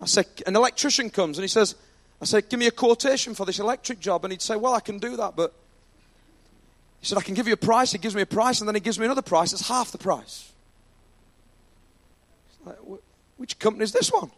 [0.01, 1.75] I said, an electrician comes and he says,
[2.21, 4.25] I said, give me a quotation for this electric job.
[4.25, 5.55] And he'd say, well, I can do that, but
[7.01, 7.93] he said, I can give you a price.
[7.93, 9.53] He gives me a price, and then he gives me another price.
[9.53, 10.53] It's half the price.
[12.65, 12.77] Like,
[13.39, 14.31] which company is this one?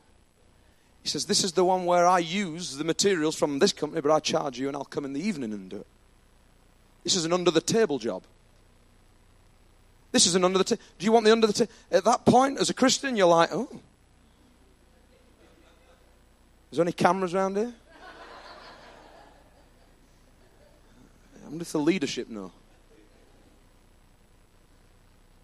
[1.03, 4.13] He says, This is the one where I use the materials from this company, but
[4.13, 5.87] I charge you and I'll come in the evening and do it.
[7.03, 8.23] This is an under the table job.
[10.13, 10.83] This is an under the table.
[10.99, 11.73] Do you want the under the table?
[11.91, 13.69] At that point, as a Christian, you're like, oh.
[16.71, 17.75] Is there any cameras around here?
[21.53, 22.51] I wonder if the leadership know.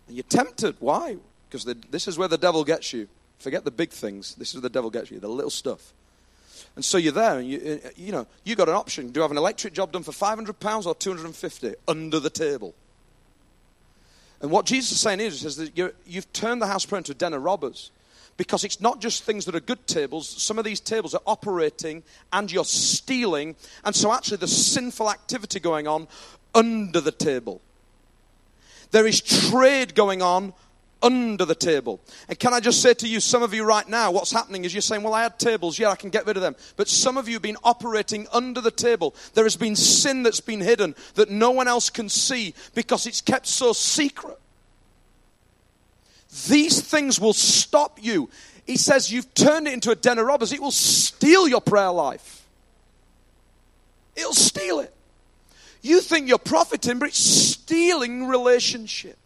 [0.06, 0.76] And you're tempted.
[0.80, 1.18] Why?
[1.50, 3.08] Because this is where the devil gets you.
[3.38, 4.34] Forget the big things.
[4.36, 5.92] This is where the devil gets you, the little stuff.
[6.76, 9.10] And so you're there, and you, uh, you know, you got an option.
[9.10, 12.74] Do you have an electric job done for £500 or 250 under the table?
[14.40, 17.12] And what Jesus is saying is, is that you have turned the house prayer into
[17.12, 17.90] a den of robbers.
[18.38, 20.26] Because it's not just things that are good tables.
[20.26, 23.56] Some of these tables are operating and you're stealing.
[23.84, 26.08] And so actually there's sinful activity going on
[26.54, 27.60] under the table.
[28.92, 30.54] There is trade going on
[31.02, 32.00] under the table.
[32.28, 34.74] And can I just say to you, some of you right now, what's happening is
[34.74, 36.56] you're saying, Well, I had tables, yeah, I can get rid of them.
[36.76, 39.14] But some of you have been operating under the table.
[39.34, 43.20] There has been sin that's been hidden that no one else can see because it's
[43.20, 44.38] kept so secret.
[46.46, 48.30] These things will stop you.
[48.66, 50.52] He says, You've turned it into a den of robbers.
[50.52, 52.46] It will steal your prayer life,
[54.14, 54.94] it'll steal it.
[55.80, 59.16] You think you're profiting, but it's stealing relationship.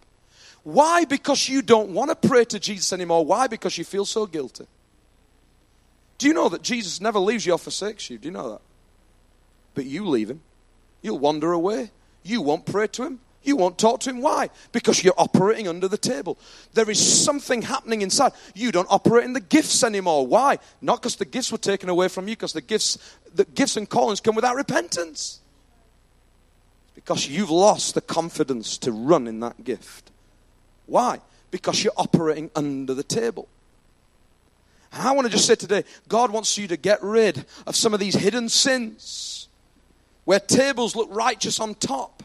[0.65, 1.07] Why?
[1.07, 3.25] Because you don't want to pray to Jesus anymore.
[3.25, 3.47] Why?
[3.47, 4.67] Because you feel so guilty.
[6.19, 8.19] Do you know that Jesus never leaves you or forsakes you?
[8.19, 8.61] Do you know that?
[9.75, 10.43] But you leave him.
[11.01, 11.91] You'll wander away.
[12.23, 13.21] You won't pray to him.
[13.45, 14.23] You won't talk to him.
[14.23, 14.51] Why?
[14.71, 16.39] Because you're operating under the table.
[16.75, 18.33] There is something happening inside.
[18.55, 20.27] You don't operate in the gifts anymore.
[20.27, 20.59] Why?
[20.81, 22.99] Not because the gifts were taken away from you, because the gifts,
[23.35, 25.41] the gifts and callings come without repentance.
[26.95, 30.11] Because you've lost the confidence to run in that gift.
[30.87, 31.21] Why?
[31.51, 33.49] Because you're operating under the table.
[34.93, 37.95] And I want to just say today, God wants you to get rid of some
[37.95, 39.49] of these hidden sins
[40.25, 42.22] where tables look righteous on top.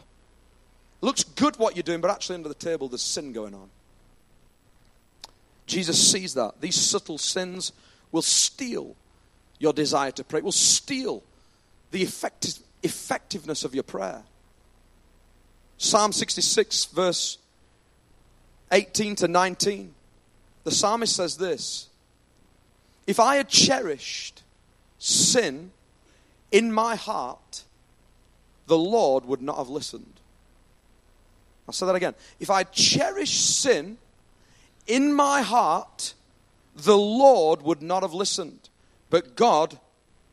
[1.00, 3.68] Looks good what you're doing, but actually under the table there's sin going on.
[5.66, 6.60] Jesus sees that.
[6.60, 7.72] These subtle sins
[8.10, 8.96] will steal
[9.58, 11.22] your desire to pray, will steal
[11.90, 14.22] the effective, effectiveness of your prayer.
[15.76, 17.38] Psalm 66, verse
[18.72, 19.94] 18 to 19,
[20.64, 21.88] the psalmist says this
[23.06, 24.42] If I had cherished
[24.98, 25.70] sin
[26.50, 27.64] in my heart,
[28.66, 30.14] the Lord would not have listened.
[31.68, 32.14] I'll say that again.
[32.40, 33.98] If I cherish sin
[34.86, 36.14] in my heart,
[36.74, 38.70] the Lord would not have listened.
[39.10, 39.78] But God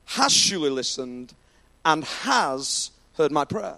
[0.06, 1.34] has surely listened
[1.84, 3.76] and has heard my prayer.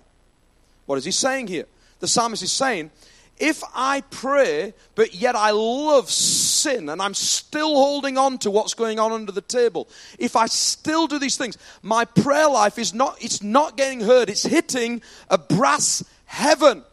[0.85, 1.65] What is he saying here?
[1.99, 2.91] The psalmist is saying,
[3.39, 8.73] if I pray, but yet I love sin and I'm still holding on to what's
[8.73, 9.87] going on under the table,
[10.17, 14.29] if I still do these things, my prayer life is not, it's not getting heard.
[14.29, 16.83] It's hitting a brass heaven.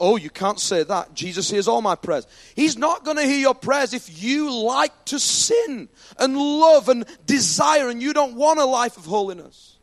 [0.00, 1.12] Oh, you can't say that.
[1.14, 2.26] Jesus hears all my prayers.
[2.54, 5.88] He's not going to hear your prayers if you like to sin
[6.18, 9.76] and love and desire and you don't want a life of holiness.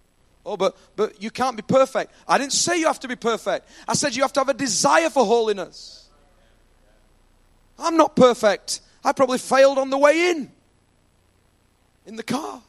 [0.46, 2.14] Oh, but, but you can't be perfect.
[2.28, 3.68] I didn't say you have to be perfect.
[3.88, 6.08] I said you have to have a desire for holiness.
[7.78, 8.80] I'm not perfect.
[9.04, 10.52] I probably failed on the way in,
[12.06, 12.62] in the car.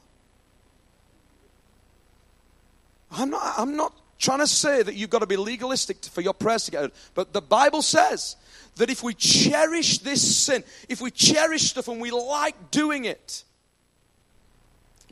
[3.13, 6.35] I'm not, I'm not trying to say that you've got to be legalistic for your
[6.35, 6.93] prayers to get heard.
[7.15, 8.37] But the Bible says
[8.77, 13.45] that if we cherish this sin, if we cherish stuff and we like doing it,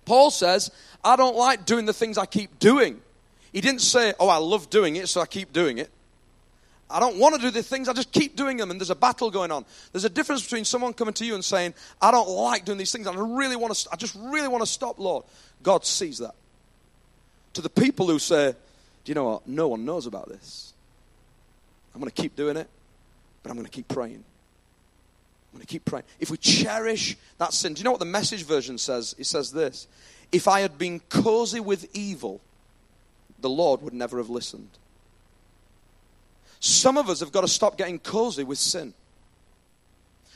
[0.04, 0.70] Paul says,
[1.02, 3.00] I don't like doing the things I keep doing.
[3.52, 5.90] He didn't say, Oh, I love doing it, so I keep doing it.
[6.90, 8.94] I don't want to do the things, I just keep doing them, and there's a
[8.94, 9.64] battle going on.
[9.92, 12.92] There's a difference between someone coming to you and saying, I don't like doing these
[12.92, 15.24] things, I really want to, I just really want to stop, Lord.
[15.62, 16.34] God sees that.
[17.54, 18.54] To the people who say,
[19.04, 19.46] Do you know what?
[19.46, 20.72] No one knows about this.
[21.94, 22.68] I'm going to keep doing it,
[23.42, 24.24] but I'm going to keep praying.
[25.52, 26.04] I'm going to keep praying.
[26.18, 29.14] If we cherish that sin, do you know what the message version says?
[29.18, 29.86] It says this
[30.32, 32.40] if I had been cozy with evil,
[33.40, 34.70] the Lord would never have listened.
[36.58, 38.94] Some of us have got to stop getting cozy with sin.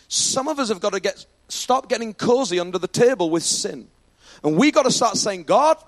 [0.08, 3.88] Some of us have got to get stop getting cozy under the table with sin.
[4.44, 5.78] And we got to start saying, God,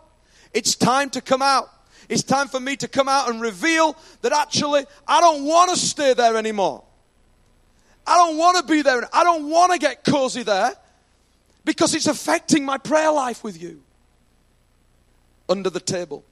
[0.53, 1.71] it's time to come out.
[2.11, 5.77] It's time for me to come out and reveal that actually I don't want to
[5.77, 6.83] stay there anymore.
[8.05, 9.09] I don't want to be there.
[9.13, 10.73] I don't want to get cozy there
[11.65, 13.81] because it's affecting my prayer life with you
[15.49, 16.25] under the table.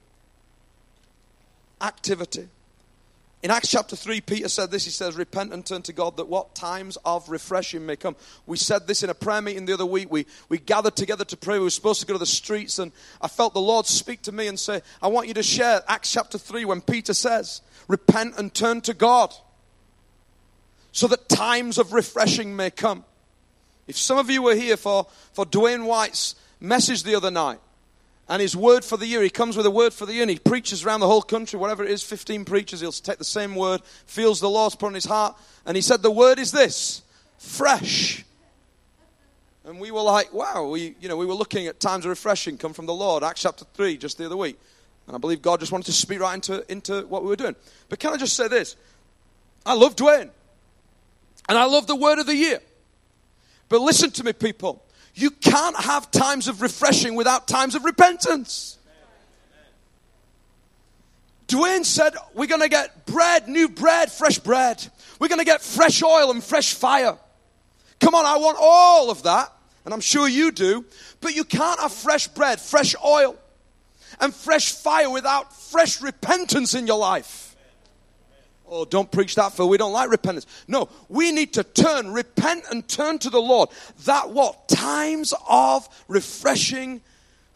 [1.79, 2.49] Activity.
[3.41, 4.83] In Acts chapter 3, Peter said this.
[4.83, 8.17] He says, Repent and turn to God that what times of refreshing may come.
[8.45, 10.11] We said this in a prayer meeting the other week.
[10.11, 11.57] We, we gathered together to pray.
[11.57, 14.33] We were supposed to go to the streets, and I felt the Lord speak to
[14.33, 18.37] me and say, I want you to share Acts chapter 3 when Peter says, Repent
[18.37, 19.33] and turn to God.
[20.91, 23.05] so that times of refreshing may come.
[23.87, 27.59] If some of you were here for, for Dwayne White's message the other night,
[28.29, 30.31] and his word for the year, he comes with a word for the year, and
[30.31, 33.55] he preaches around the whole country, whatever it is, 15 preachers, he'll take the same
[33.55, 37.01] word, feels the Lord's put on his heart, and he said, The word is this
[37.39, 38.23] fresh.
[39.65, 42.57] And we were like, wow, we, you know, we were looking at times of refreshing
[42.57, 44.59] come from the Lord, Acts chapter 3, just the other week.
[45.05, 47.55] And I believe God just wanted to speak right into, into what we were doing.
[47.87, 48.75] But can I just say this?
[49.65, 50.29] I love Dwayne.
[51.47, 52.59] And I love the word of the year.
[53.69, 54.83] But listen to me, people.
[55.19, 58.77] You can't have times of refreshing without times of repentance.
[61.49, 64.87] Dwayne said, We're going to get bread, new bread, fresh bread.
[65.19, 67.17] We're going to get fresh oil and fresh fire.
[67.99, 69.51] Come on, I want all of that.
[69.83, 70.85] And I'm sure you do.
[71.19, 73.35] But you can't have fresh bread, fresh oil,
[74.21, 77.48] and fresh fire without fresh repentance in your life.
[78.71, 80.45] Oh, don't preach that, for we don't like repentance.
[80.67, 83.69] No, we need to turn, repent, and turn to the Lord.
[84.05, 84.67] That what?
[84.67, 87.01] Times of refreshing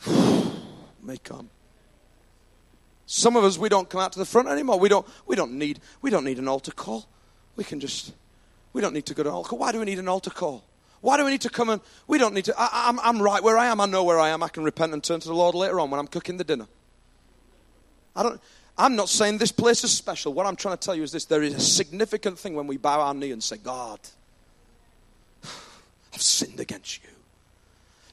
[1.04, 1.50] may come.
[3.06, 4.80] Some of us we don't come out to the front anymore.
[4.80, 7.06] We don't we don't need we don't need an altar call.
[7.56, 8.14] We can just
[8.72, 9.60] we don't need to go to an altar call.
[9.60, 10.64] Why do we need an altar call?
[11.02, 13.44] Why do we need to come and we don't need to I, I'm, I'm right
[13.44, 13.80] where I am.
[13.82, 14.42] I know where I am.
[14.42, 16.66] I can repent and turn to the Lord later on when I'm cooking the dinner.
[18.16, 18.42] I don't
[18.78, 20.34] I'm not saying this place is special.
[20.34, 22.78] What I'm trying to tell you is this there is a significant thing when we
[22.78, 24.00] bow our knee and say, God,
[25.44, 27.10] I've sinned against you.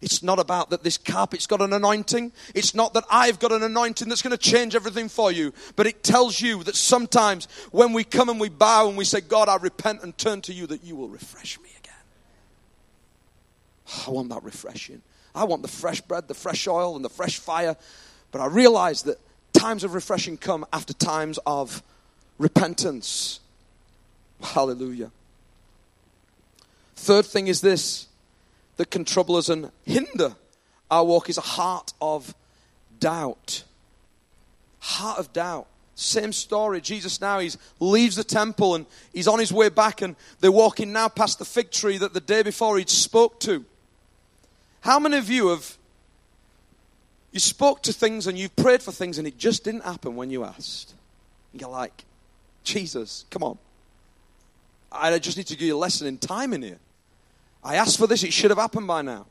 [0.02, 2.32] It's not about that this carpet's got an anointing.
[2.54, 5.52] It's not that I've got an anointing that's going to change everything for you.
[5.76, 9.20] But it tells you that sometimes when we come and we bow and we say,
[9.20, 11.92] God, I repent and turn to you, that you will refresh me again.
[14.06, 15.02] I want that refreshing.
[15.34, 17.76] I want the fresh bread, the fresh oil, and the fresh fire.
[18.32, 19.18] But I realize that
[19.52, 21.82] times of refreshing come after times of
[22.38, 23.40] repentance.
[24.42, 25.10] Hallelujah.
[26.96, 28.08] Third thing is this
[28.76, 30.34] that can trouble us and hinder
[30.90, 32.34] our walk is a heart of
[32.98, 33.64] doubt.
[34.80, 35.66] Heart of doubt.
[35.94, 36.80] Same story.
[36.80, 40.92] Jesus now he leaves the temple and he's on his way back and they're walking
[40.92, 43.64] now past the fig tree that the day before he'd spoke to.
[44.80, 45.76] How many of you have
[47.32, 50.30] you spoke to things and you've prayed for things and it just didn't happen when
[50.30, 50.94] you asked.
[51.52, 52.04] And you're like,
[52.64, 53.58] Jesus, come on.
[54.92, 56.78] I just need to give you a lesson in time in here.
[57.62, 59.26] I asked for this, it should have happened by now.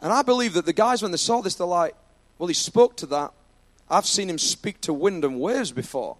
[0.00, 1.94] And I believe that the guys, when they saw this, they're like,
[2.38, 3.32] well, he spoke to that.
[3.88, 6.16] I've seen him speak to wind and waves before.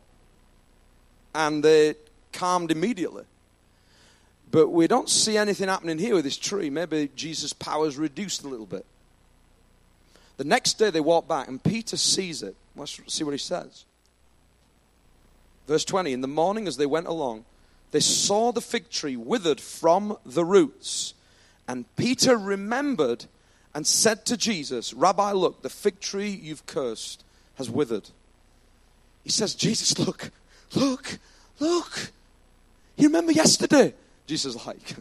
[1.34, 1.96] And they
[2.32, 3.24] calmed immediately.
[4.50, 6.70] But we don't see anything happening here with this tree.
[6.70, 8.86] Maybe Jesus' power's reduced a little bit.
[10.36, 12.54] The next day they walk back, and Peter sees it.
[12.74, 13.84] Let's see what he says.
[15.66, 17.44] Verse 20 In the morning, as they went along,
[17.90, 21.14] they saw the fig tree withered from the roots.
[21.68, 23.26] And Peter remembered
[23.74, 27.24] and said to Jesus, Rabbi, look, the fig tree you've cursed
[27.56, 28.10] has withered.
[29.24, 30.30] He says, Jesus, look,
[30.74, 31.18] look,
[31.58, 32.12] look.
[32.96, 33.94] You remember yesterday?
[34.26, 34.94] Jesus like,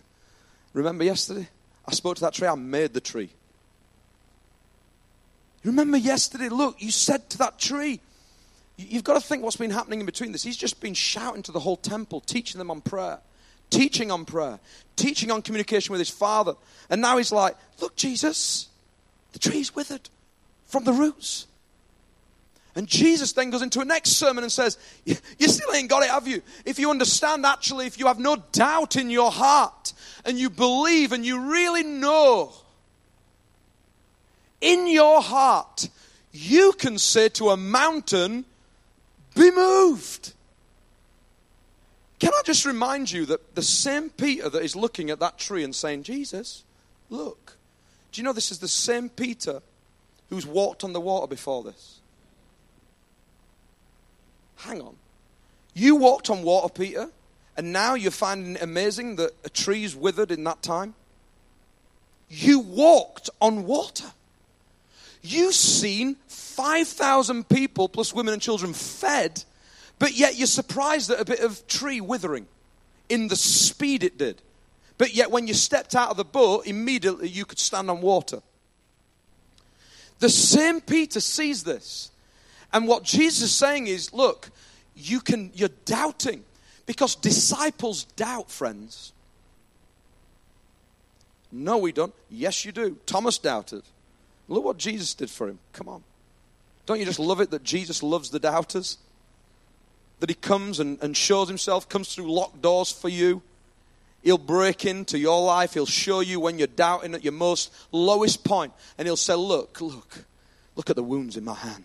[0.74, 1.48] Remember yesterday?
[1.88, 3.30] I spoke to that tree, I made the tree.
[5.66, 8.00] Remember yesterday, look, you said to that tree,
[8.78, 10.44] You've got to think what's been happening in between this.
[10.44, 13.20] He's just been shouting to the whole temple, teaching them on prayer,
[13.70, 14.60] teaching on prayer,
[14.98, 16.56] teaching on communication with his father.
[16.90, 18.68] And now he's like, Look, Jesus,
[19.32, 20.10] the tree's withered
[20.66, 21.48] from the roots.
[22.76, 26.10] And Jesus then goes into a next sermon and says, You still ain't got it,
[26.10, 26.42] have you?
[26.66, 29.94] If you understand, actually, if you have no doubt in your heart
[30.26, 32.52] and you believe and you really know
[34.66, 35.90] in your heart,
[36.32, 38.46] you can say to a mountain,
[39.36, 40.34] Be moved.
[42.20, 45.64] Can I just remind you that the same Peter that is looking at that tree
[45.64, 46.64] and saying, Jesus,
[47.12, 47.58] look.
[48.12, 49.62] Do you know this is the same Peter
[50.30, 52.00] who's walked on the water before this?
[54.56, 54.96] Hang on.
[55.76, 57.10] You walked on water, Peter,
[57.56, 60.96] and now you're finding it amazing that a tree's withered in that time?
[62.30, 64.12] You walked on water.
[65.26, 69.44] You've seen 5,000 people, plus women and children, fed,
[69.98, 72.48] but yet you're surprised at a bit of tree withering
[73.10, 74.42] in the speed it did.
[74.98, 78.42] But yet, when you stepped out of the boat, immediately you could stand on water.
[80.20, 82.12] The same Peter sees this.
[82.72, 84.50] And what Jesus is saying is, look,
[84.96, 86.44] you can you're doubting
[86.86, 89.12] because disciples doubt, friends.
[91.52, 92.14] No, we don't.
[92.30, 92.98] Yes, you do.
[93.06, 93.84] Thomas doubted.
[94.48, 95.60] Look what Jesus did for him.
[95.74, 96.04] Come on.
[96.86, 98.98] Don't you just love it that Jesus loves the doubters?
[100.20, 103.42] that He comes and, and shows Himself, comes through locked doors for you.
[104.24, 105.74] He'll break into your life.
[105.74, 109.80] He'll show you when you're doubting at your most lowest point, and He'll say, Look,
[109.82, 110.26] look,
[110.76, 111.84] look at the wounds in my hand.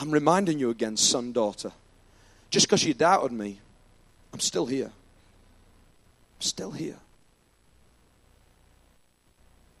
[0.00, 1.72] I'm reminding you again, son, daughter.
[2.50, 3.60] Just because you doubted me,
[4.32, 4.92] I'm still here.
[6.36, 6.96] I'm still here.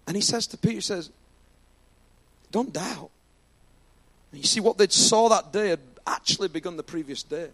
[0.06, 1.10] And he says to Peter, he says,
[2.52, 3.10] Don't doubt.
[4.30, 7.48] And you see, what they saw that day had actually begun the previous day.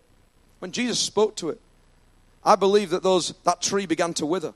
[0.59, 1.61] When Jesus spoke to it,
[2.44, 4.55] I believe that those, that tree began to wither.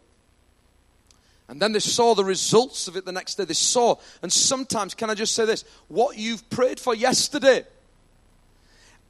[1.49, 3.45] And then they saw the results of it the next day.
[3.45, 5.64] They saw, and sometimes, can I just say this?
[5.88, 7.64] What you've prayed for yesterday,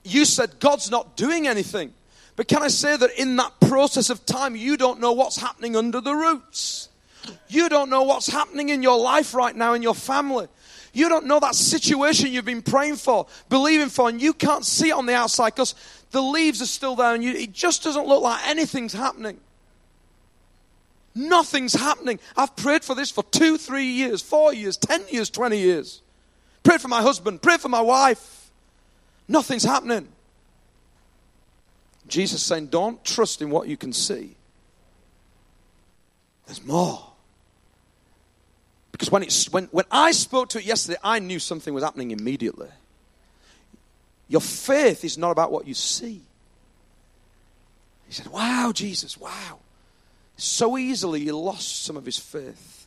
[0.02, 1.92] you said God's not doing anything.
[2.34, 5.76] But can I say that in that process of time, you don't know what's happening
[5.76, 6.88] under the roots?
[7.48, 10.48] You don't know what's happening in your life right now, in your family.
[10.92, 14.90] You don't know that situation you've been praying for, believing for, and you can't see
[14.90, 15.74] it on the outside because
[16.10, 19.40] the leaves are still there and you, it just doesn't look like anything's happening.
[21.14, 22.20] Nothing's happening.
[22.36, 26.02] I've prayed for this for two, three years, four years, ten years, twenty years.
[26.62, 28.50] Prayed for my husband, prayed for my wife.
[29.28, 30.08] Nothing's happening.
[32.06, 34.36] Jesus saying, Don't trust in what you can see.
[36.46, 37.11] There's more.
[38.92, 42.10] Because when, it's, when, when I spoke to it yesterday, I knew something was happening
[42.10, 42.68] immediately.
[44.28, 46.20] Your faith is not about what you see.
[48.06, 49.58] He said, Wow, Jesus, wow.
[50.36, 52.86] So easily he lost some of his faith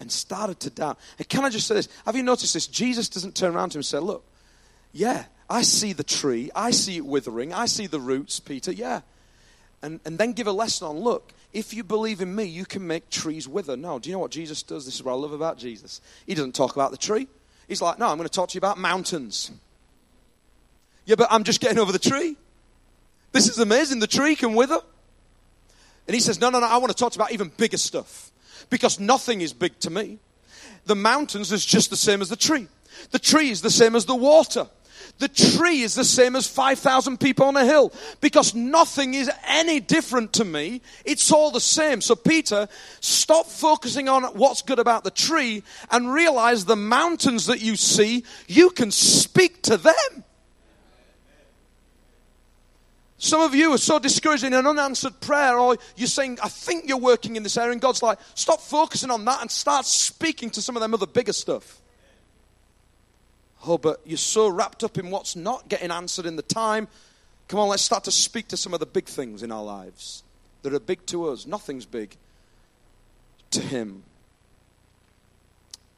[0.00, 0.98] and started to doubt.
[1.18, 1.88] And can I just say this?
[2.04, 2.66] Have you noticed this?
[2.66, 4.24] Jesus doesn't turn around to him and say, Look,
[4.92, 9.00] yeah, I see the tree, I see it withering, I see the roots, Peter, yeah.
[9.84, 12.86] And, and then give a lesson on look, if you believe in me, you can
[12.86, 13.76] make trees wither.
[13.76, 14.86] No, do you know what Jesus does?
[14.86, 16.00] This is what I love about Jesus.
[16.26, 17.28] He doesn't talk about the tree.
[17.68, 19.52] He's like, no, I'm going to talk to you about mountains.
[21.04, 22.34] Yeah, but I'm just getting over the tree.
[23.32, 24.00] This is amazing.
[24.00, 24.78] The tree can wither.
[26.08, 27.76] And he says, no, no, no, I want to talk to you about even bigger
[27.76, 28.30] stuff.
[28.70, 30.18] Because nothing is big to me.
[30.86, 32.68] The mountains is just the same as the tree.
[33.10, 34.66] The tree is the same as the water.
[35.18, 39.78] The tree is the same as 5,000 people on a hill because nothing is any
[39.78, 40.82] different to me.
[41.04, 42.00] It's all the same.
[42.00, 42.68] So, Peter,
[43.00, 48.24] stop focusing on what's good about the tree and realize the mountains that you see,
[48.48, 50.24] you can speak to them.
[53.16, 56.88] Some of you are so discouraged in an unanswered prayer, or you're saying, I think
[56.88, 60.50] you're working in this area, and God's like, stop focusing on that and start speaking
[60.50, 61.80] to some of them other bigger stuff.
[63.66, 66.88] Oh, but you're so wrapped up in what's not getting answered in the time.
[67.48, 70.22] Come on, let's start to speak to some of the big things in our lives
[70.62, 71.46] that are big to us.
[71.46, 72.16] Nothing's big
[73.50, 74.02] to Him.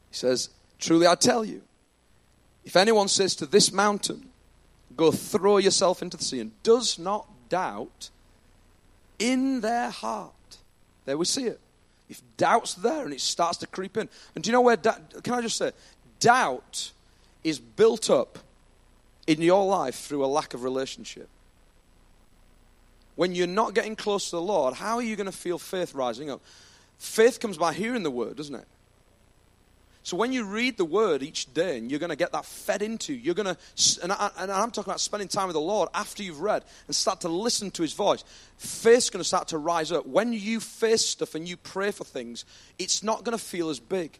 [0.09, 0.49] He says,
[0.79, 1.61] Truly I tell you,
[2.63, 4.29] if anyone says to this mountain,
[4.95, 8.09] Go throw yourself into the sea, and does not doubt
[9.19, 10.31] in their heart,
[11.05, 11.59] there we see it.
[12.09, 14.97] If doubt's there and it starts to creep in, and do you know where, da-
[15.23, 15.71] can I just say,
[16.19, 16.91] doubt
[17.43, 18.39] is built up
[19.25, 21.29] in your life through a lack of relationship.
[23.15, 25.93] When you're not getting close to the Lord, how are you going to feel faith
[25.93, 26.41] rising up?
[26.99, 28.67] Faith comes by hearing the word, doesn't it?
[30.03, 32.81] So when you read the word each day and you're going to get that fed
[32.81, 33.57] into, you're going to,
[34.01, 37.21] and, I, I'm talking about spending time with the Lord after you've read and start
[37.21, 38.23] to listen to his voice.
[38.57, 40.07] Faith's going to start to rise up.
[40.07, 42.45] When you face stuff and you pray for things,
[42.79, 44.17] it's not going to feel as big.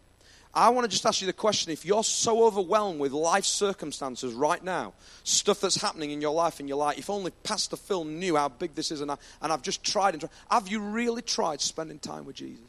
[0.57, 4.33] I want to just ask you the question if you're so overwhelmed with life circumstances
[4.33, 4.93] right now,
[5.23, 8.49] stuff that's happening in your life and your life, if only Pastor Phil knew how
[8.49, 11.61] big this is, and, I, and I've just tried and tried, have you really tried
[11.61, 12.65] spending time with Jesus?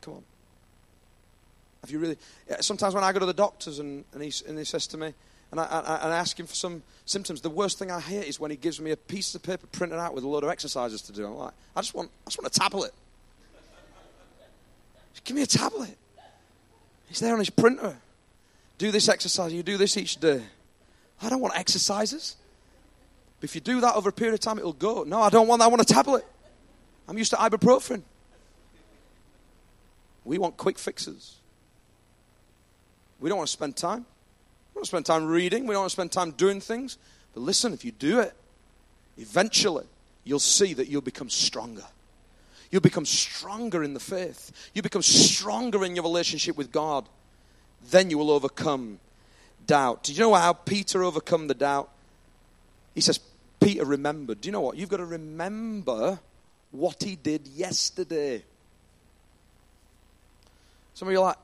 [0.00, 0.24] Come on.
[1.82, 2.18] Have you really?
[2.50, 4.96] Uh, sometimes when I go to the doctors and, and, he, and he says to
[4.96, 5.14] me,
[5.52, 8.22] and I, I, and I ask him for some symptoms, the worst thing I hear
[8.22, 10.50] is when he gives me a piece of paper printed out with a load of
[10.50, 11.24] exercises to do.
[11.24, 12.90] I'm like, I just want, I just want a tablet.
[15.22, 15.96] Give me a tablet.
[17.08, 17.96] He's there on his printer.
[18.76, 19.52] Do this exercise.
[19.52, 20.42] You do this each day.
[21.20, 22.36] I don't want exercises.
[23.42, 25.04] If you do that over a period of time, it'll go.
[25.04, 25.66] No, I don't want that.
[25.66, 26.24] I want a tablet.
[27.08, 28.02] I'm used to ibuprofen.
[30.24, 31.36] We want quick fixes.
[33.20, 34.00] We don't want to spend time.
[34.00, 35.66] We don't want to spend time reading.
[35.66, 36.98] We don't want to spend time doing things.
[37.34, 38.34] But listen, if you do it,
[39.16, 39.86] eventually
[40.24, 41.84] you'll see that you'll become stronger.
[42.70, 44.70] You become stronger in the faith.
[44.74, 47.08] You become stronger in your relationship with God.
[47.90, 48.98] Then you will overcome
[49.66, 50.04] doubt.
[50.04, 51.90] Do you know how Peter overcome the doubt?
[52.94, 53.20] He says,
[53.60, 54.40] Peter remembered.
[54.40, 54.76] Do you know what?
[54.76, 56.18] You've got to remember
[56.70, 58.44] what he did yesterday.
[60.94, 61.36] Some of you are like,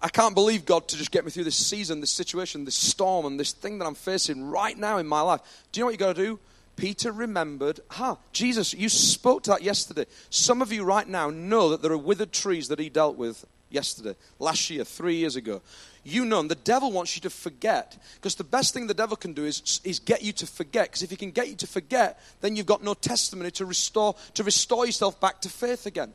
[0.00, 3.26] I can't believe God to just get me through this season, this situation, this storm,
[3.26, 5.40] and this thing that I'm facing right now in my life.
[5.70, 6.38] Do you know what you've got to do?
[6.76, 10.06] Peter remembered, huh, Jesus, you spoke to that yesterday.
[10.30, 13.44] Some of you right now know that there are withered trees that he dealt with
[13.70, 15.60] yesterday, last year, three years ago.
[16.04, 17.96] You know, and the devil wants you to forget.
[18.16, 20.88] Because the best thing the devil can do is, is get you to forget.
[20.88, 24.14] Because if he can get you to forget, then you've got no testimony to restore,
[24.34, 26.12] to restore yourself back to faith again.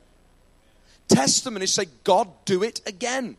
[1.07, 3.37] Testimony say, God, do it again.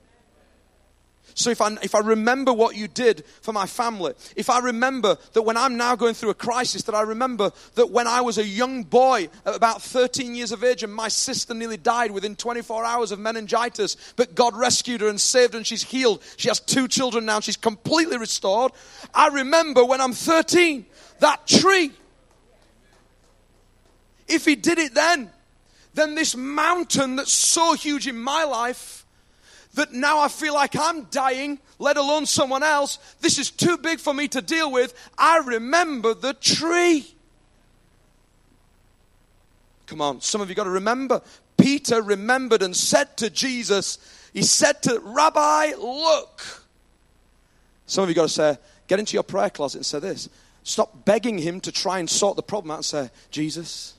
[1.39, 5.16] So if I, if I remember what you did for my family, if I remember
[5.34, 8.39] that when I'm now going through a crisis, that I remember that when I was
[8.39, 12.84] a young boy about 13 years of age and my sister nearly died within 24
[12.84, 16.24] hours of meningitis, but God rescued her and saved her and she's healed.
[16.36, 18.72] She has two children now she's completely restored.
[19.14, 20.86] I remember when I'm 13,
[21.20, 21.93] that tree.
[24.26, 25.30] If he did it then,
[25.95, 28.99] then this mountain that's so huge in my life
[29.74, 32.98] that now I feel like I'm dying, let alone someone else.
[33.20, 34.94] This is too big for me to deal with.
[35.16, 37.06] I remember the tree.
[39.86, 41.22] Come on, some of you got to remember.
[41.56, 43.98] Peter remembered and said to Jesus,
[44.32, 46.42] he said to Rabbi, look.
[47.86, 50.28] Some of you got to say, get into your prayer closet and say this.
[50.62, 53.94] Stop begging him to try and sort the problem out and say, Jesus,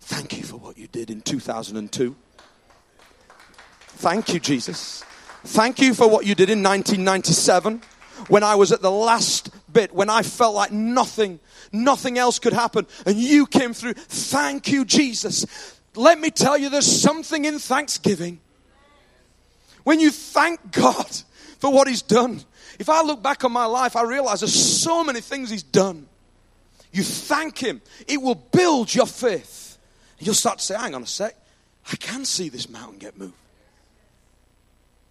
[0.00, 2.16] thank you for what you did in 2002.
[3.98, 5.02] Thank you, Jesus.
[5.42, 7.82] Thank you for what you did in 1997
[8.28, 11.40] when I was at the last bit, when I felt like nothing,
[11.72, 13.94] nothing else could happen, and you came through.
[13.94, 15.44] Thank you, Jesus.
[15.96, 18.38] Let me tell you, there's something in thanksgiving.
[19.82, 21.10] When you thank God
[21.58, 22.44] for what He's done.
[22.78, 26.06] If I look back on my life, I realize there's so many things He's done.
[26.92, 29.76] You thank Him, it will build your faith.
[30.20, 31.34] You'll start to say, hang on a sec,
[31.90, 33.34] I can see this mountain get moved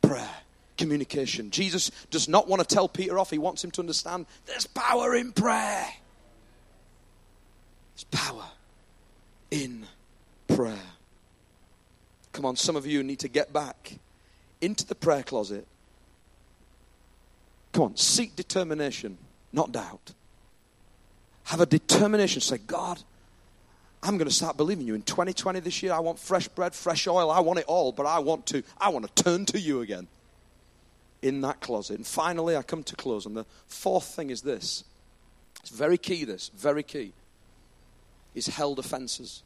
[0.08, 0.30] prayer,
[0.78, 1.52] communication.
[1.52, 5.16] Jesus does not want to tell Peter off, he wants him to understand there's power
[5.16, 5.88] in prayer.
[7.96, 8.46] There's power
[9.52, 9.86] in
[10.48, 10.78] prayer.
[12.32, 13.98] Come on, some of you need to get back
[14.62, 15.68] into the prayer closet.
[17.74, 19.18] Come on, seek determination,
[19.52, 20.14] not doubt.
[21.46, 22.42] Have a determination.
[22.42, 23.02] Say, God,
[24.08, 24.96] I'm going to start believing you.
[24.96, 27.30] In 2020 this year, I want fresh bread, fresh oil.
[27.30, 30.08] I want it all, but I want to, I want to turn to you again
[31.22, 31.98] in that closet.
[31.98, 33.26] And finally, I come to close.
[33.26, 34.86] And the fourth thing is this.
[35.60, 37.12] It's very key, this, very key.
[38.34, 39.44] Is held offenses.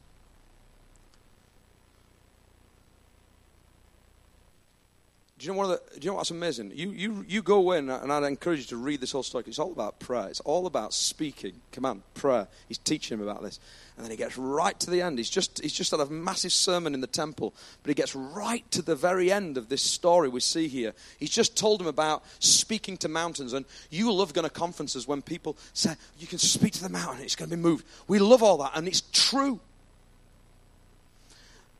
[5.41, 6.71] Do you know, one of the, do you know what's amazing?
[6.75, 9.43] You, you, you go in, and I'd encourage you to read this whole story.
[9.47, 10.27] It's all about prayer.
[10.27, 11.53] It's all about speaking.
[11.71, 12.47] Come on, prayer.
[12.67, 13.59] He's teaching him about this.
[13.95, 15.17] And then he gets right to the end.
[15.17, 18.69] He's just, he's just had a massive sermon in the temple, but he gets right
[18.69, 20.93] to the very end of this story we see here.
[21.17, 23.53] He's just told him about speaking to mountains.
[23.53, 27.23] And you love going to conferences when people say, you can speak to the mountain,
[27.23, 27.83] it's going to be moved.
[28.07, 29.59] We love all that, and it's true.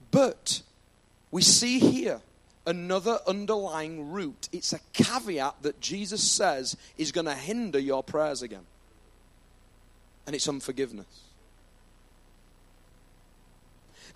[0.09, 0.64] But
[1.30, 2.22] we see here
[2.66, 4.49] another underlying root.
[4.51, 8.66] It's a caveat that Jesus says is going to hinder your prayers again.
[10.28, 11.22] And it's unforgiveness.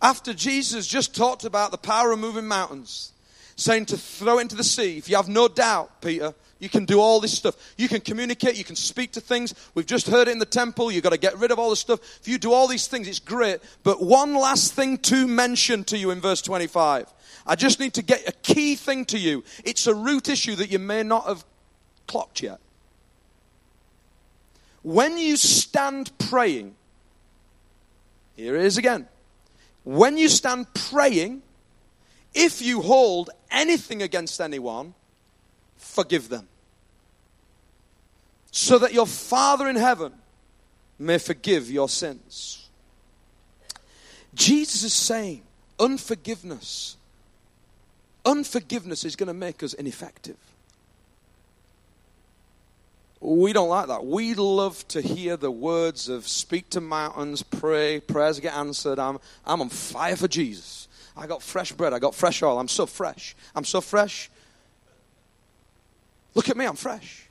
[0.01, 3.13] After Jesus just talked about the power of moving mountains,
[3.55, 6.99] saying to throw into the sea, if you have no doubt, Peter, you can do
[6.99, 7.55] all this stuff.
[7.77, 9.53] You can communicate, you can speak to things.
[9.73, 10.91] We've just heard it in the temple.
[10.91, 11.99] You've got to get rid of all this stuff.
[12.21, 13.59] If you do all these things, it's great.
[13.83, 17.13] But one last thing to mention to you in verse 25.
[17.45, 19.43] I just need to get a key thing to you.
[19.63, 21.45] It's a root issue that you may not have
[22.07, 22.59] clocked yet.
[24.81, 26.75] When you stand praying,
[28.35, 29.07] here it is again.
[29.83, 31.41] When you stand praying,
[32.33, 34.93] if you hold anything against anyone,
[35.77, 36.47] forgive them.
[38.51, 40.13] So that your Father in heaven
[40.97, 42.69] may forgive your sins.
[44.33, 45.43] Jesus is saying
[45.79, 46.97] unforgiveness
[48.25, 50.37] Unforgiveness is going to make us ineffective.
[53.21, 54.05] We don't like that.
[54.05, 58.99] We love to hear the words of speak to mountains, pray, prayers get answered.
[58.99, 60.87] I'm, I'm on fire for Jesus.
[61.17, 61.93] I got fresh bread.
[61.93, 62.59] I got fresh oil.
[62.59, 63.35] I'm so fresh.
[63.55, 64.29] I'm so fresh.
[66.33, 66.65] Look at me.
[66.65, 67.24] I'm fresh.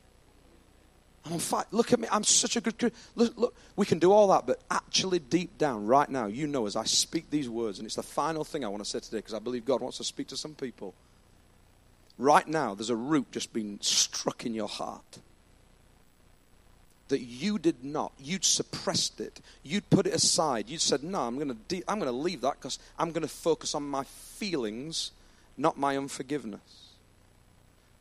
[1.25, 1.65] I'm on fire.
[1.71, 2.09] Look at me.
[2.11, 5.87] I'm such a good Look, look, we can do all that, but actually, deep down,
[5.87, 8.69] right now, you know, as I speak these words, and it's the final thing I
[8.69, 10.95] want to say today because I believe God wants to speak to some people.
[12.19, 15.19] Right now, there's a root just being struck in your heart
[17.09, 18.13] that you did not.
[18.19, 19.41] You'd suppressed it.
[19.63, 20.69] You'd put it aside.
[20.69, 21.57] You'd said, "No, I'm going to.
[21.69, 25.11] De- I'm going to leave that because I'm going to focus on my feelings,
[25.57, 26.94] not my unforgiveness."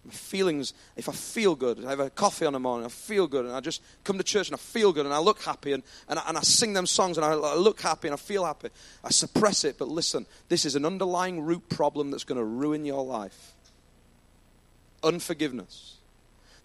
[0.06, 3.26] My feelings, if I feel good, I have a coffee on the morning, I feel
[3.26, 5.72] good, and I just come to church and I feel good and I look happy
[5.72, 8.18] and, and, I, and I sing them songs and I, I look happy and I
[8.18, 8.68] feel happy.
[9.04, 12.84] I suppress it, but listen, this is an underlying root problem that's going to ruin
[12.84, 13.54] your life
[15.04, 15.98] unforgiveness.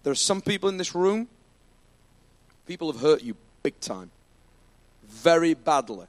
[0.03, 1.27] There are some people in this room,
[2.65, 4.11] people have hurt you big time,
[5.07, 6.07] very badly,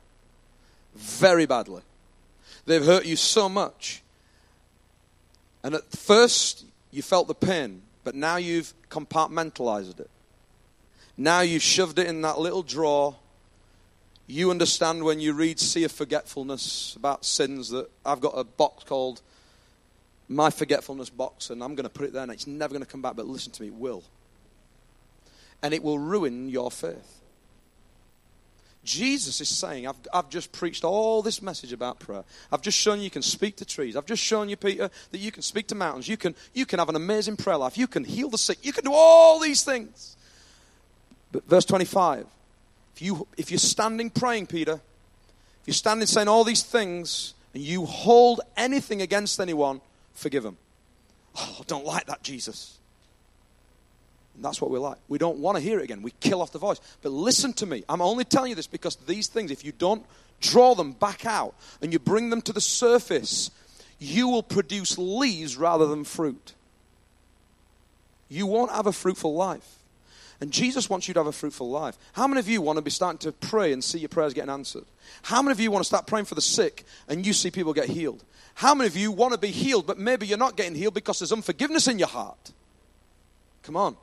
[0.94, 1.82] very badly.
[2.66, 4.02] They've hurt you so much.
[5.62, 10.10] And at first, you felt the pain, but now you've compartmentalized it.
[11.16, 13.16] Now you've shoved it in that little drawer.
[14.26, 18.84] You understand when you read Sea of Forgetfulness about sins that I've got a box
[18.84, 19.20] called
[20.28, 22.90] My Forgetfulness Box, and I'm going to put it there, and it's never going to
[22.90, 24.02] come back, but listen to me, it will.
[25.62, 27.19] And it will ruin your faith.
[28.82, 32.24] Jesus is saying, I've, I've just preached all this message about prayer.
[32.50, 33.94] I've just shown you you can speak to trees.
[33.94, 36.08] I've just shown you, Peter, that you can speak to mountains.
[36.08, 37.76] You can, you can have an amazing prayer life.
[37.76, 38.58] You can heal the sick.
[38.62, 40.16] You can do all these things.
[41.30, 42.26] But verse 25,
[42.94, 44.80] if, you, if you're standing praying, Peter,
[45.60, 49.82] if you're standing saying all these things and you hold anything against anyone,
[50.14, 50.56] forgive them.
[51.36, 52.79] Oh, I don't like that, Jesus.
[54.42, 54.98] That's what we're like.
[55.08, 56.02] We don't want to hear it again.
[56.02, 56.80] We kill off the voice.
[57.02, 57.84] But listen to me.
[57.88, 60.04] I'm only telling you this because these things, if you don't
[60.40, 63.50] draw them back out and you bring them to the surface,
[63.98, 66.54] you will produce leaves rather than fruit.
[68.28, 69.76] You won't have a fruitful life.
[70.40, 71.98] And Jesus wants you to have a fruitful life.
[72.14, 74.50] How many of you want to be starting to pray and see your prayers getting
[74.50, 74.84] answered?
[75.22, 77.74] How many of you want to start praying for the sick and you see people
[77.74, 78.24] get healed?
[78.54, 81.18] How many of you want to be healed, but maybe you're not getting healed because
[81.18, 82.52] there's unforgiveness in your heart?
[83.62, 83.96] Come on.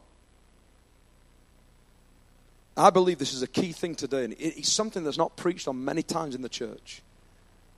[2.77, 5.83] I believe this is a key thing today, and it's something that's not preached on
[5.83, 7.01] many times in the church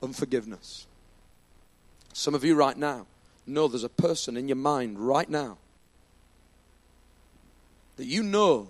[0.02, 0.86] unforgiveness.
[2.12, 3.06] Some of you right now
[3.46, 5.56] know there's a person in your mind right now
[7.96, 8.68] that you know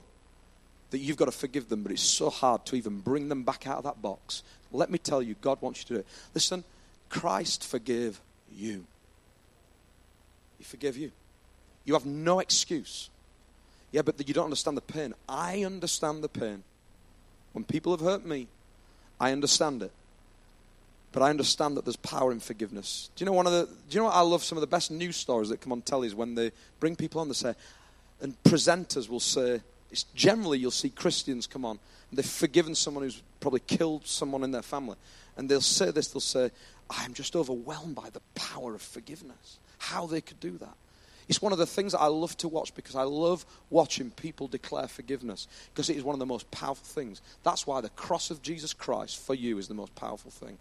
[0.90, 3.66] that you've got to forgive them, but it's so hard to even bring them back
[3.66, 4.42] out of that box.
[4.72, 6.06] Let me tell you, God wants you to do it.
[6.34, 6.64] Listen,
[7.08, 8.20] Christ forgave
[8.52, 8.84] you.
[10.58, 11.10] He forgave you.
[11.84, 13.09] You have no excuse.
[13.92, 15.14] Yeah, but you don't understand the pain.
[15.28, 16.62] I understand the pain.
[17.52, 18.46] When people have hurt me,
[19.18, 19.92] I understand it.
[21.12, 23.10] But I understand that there's power in forgiveness.
[23.16, 23.66] Do you know one of the?
[23.66, 24.44] Do you know what I love?
[24.44, 27.20] Some of the best news stories that come on telly is when they bring people
[27.20, 27.26] on.
[27.26, 27.54] They say,
[28.20, 29.60] and presenters will say,
[29.90, 31.80] it's generally you'll see Christians come on
[32.10, 34.96] and they've forgiven someone who's probably killed someone in their family,
[35.36, 36.08] and they'll say this.
[36.08, 36.50] They'll say,
[36.88, 39.58] "I'm just overwhelmed by the power of forgiveness.
[39.78, 40.76] How they could do that."
[41.30, 44.48] It's one of the things that I love to watch because I love watching people
[44.48, 47.22] declare forgiveness because it is one of the most powerful things.
[47.44, 50.58] That's why the cross of Jesus Christ for you is the most powerful thing.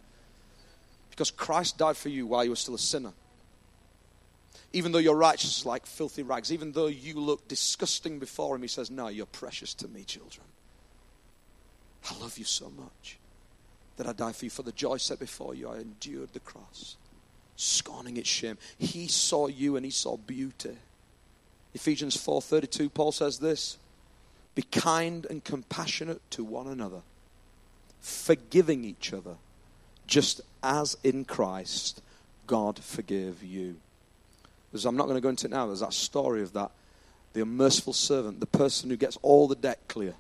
[1.10, 3.14] Because Christ died for you while you were still a sinner.
[4.72, 8.68] Even though you're righteous like filthy rags, even though you look disgusting before Him, He
[8.68, 10.46] says, No, you're precious to me, children.
[12.12, 13.18] I love you so much
[13.98, 14.52] that I died for you.
[14.52, 16.96] For the joy set before you, I endured the cross
[17.60, 18.58] scorning its shame.
[18.78, 20.78] He saw you and he saw beauty.
[21.74, 23.78] Ephesians 4:32 Paul says this,
[24.56, 27.02] be kind and compassionate to one another,
[28.02, 29.36] forgiving each other,
[30.08, 32.02] just as in Christ
[32.48, 33.76] God forgave you.
[34.86, 35.68] I'm not going to go into it now.
[35.68, 36.72] There's that story of that
[37.34, 40.16] the unmerciful servant, the person who gets all the debt clear.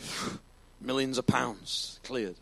[0.80, 2.36] Millions of pounds cleared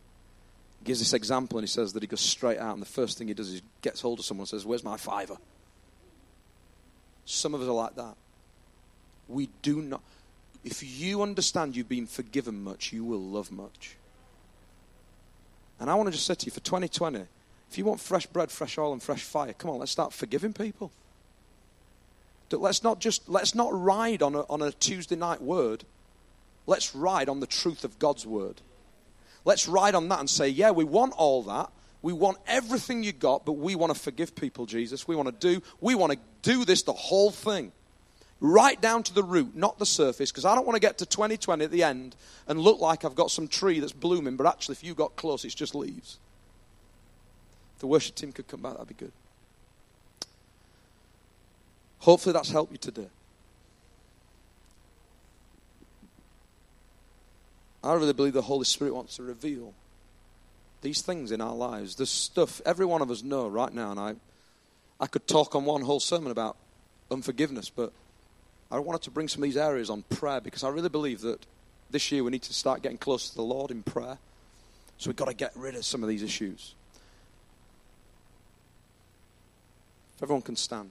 [0.86, 3.28] gives this example and he says that he goes straight out and the first thing
[3.28, 5.36] he does is gets hold of someone and says, Where's my fiver?
[7.26, 8.14] Some of us are like that.
[9.28, 10.00] We do not.
[10.64, 13.96] If you understand you've been forgiven much, you will love much.
[15.78, 17.26] And I want to just say to you for 2020,
[17.70, 20.52] if you want fresh bread, fresh oil, and fresh fire, come on, let's start forgiving
[20.52, 20.90] people.
[22.50, 25.84] Let's not just let's not ride on a, on a Tuesday night word.
[26.66, 28.60] Let's ride on the truth of God's word.
[29.46, 31.70] Let's ride on that and say, yeah, we want all that.
[32.02, 35.06] We want everything you got, but we want to forgive people, Jesus.
[35.06, 37.70] We want to do, we want to do this, the whole thing.
[38.40, 41.06] Right down to the root, not the surface, because I don't want to get to
[41.06, 42.16] 2020 at the end
[42.48, 45.44] and look like I've got some tree that's blooming, but actually, if you got close,
[45.44, 46.18] it's just leaves.
[47.76, 49.12] If the worship team could come back, that'd be good.
[52.00, 53.08] Hopefully, that's helped you today.
[57.86, 59.72] I really believe the Holy Spirit wants to reveal
[60.82, 61.96] these things in our lives.
[61.96, 64.14] There's stuff every one of us know right now, and I,
[65.00, 66.56] I could talk on one whole sermon about
[67.10, 67.92] unforgiveness, but
[68.70, 71.44] I wanted to bring some of these areas on prayer because I really believe that
[71.90, 74.18] this year we need to start getting closer to the Lord in prayer.
[74.98, 76.74] So we've got to get rid of some of these issues.
[80.16, 80.90] If everyone can stand.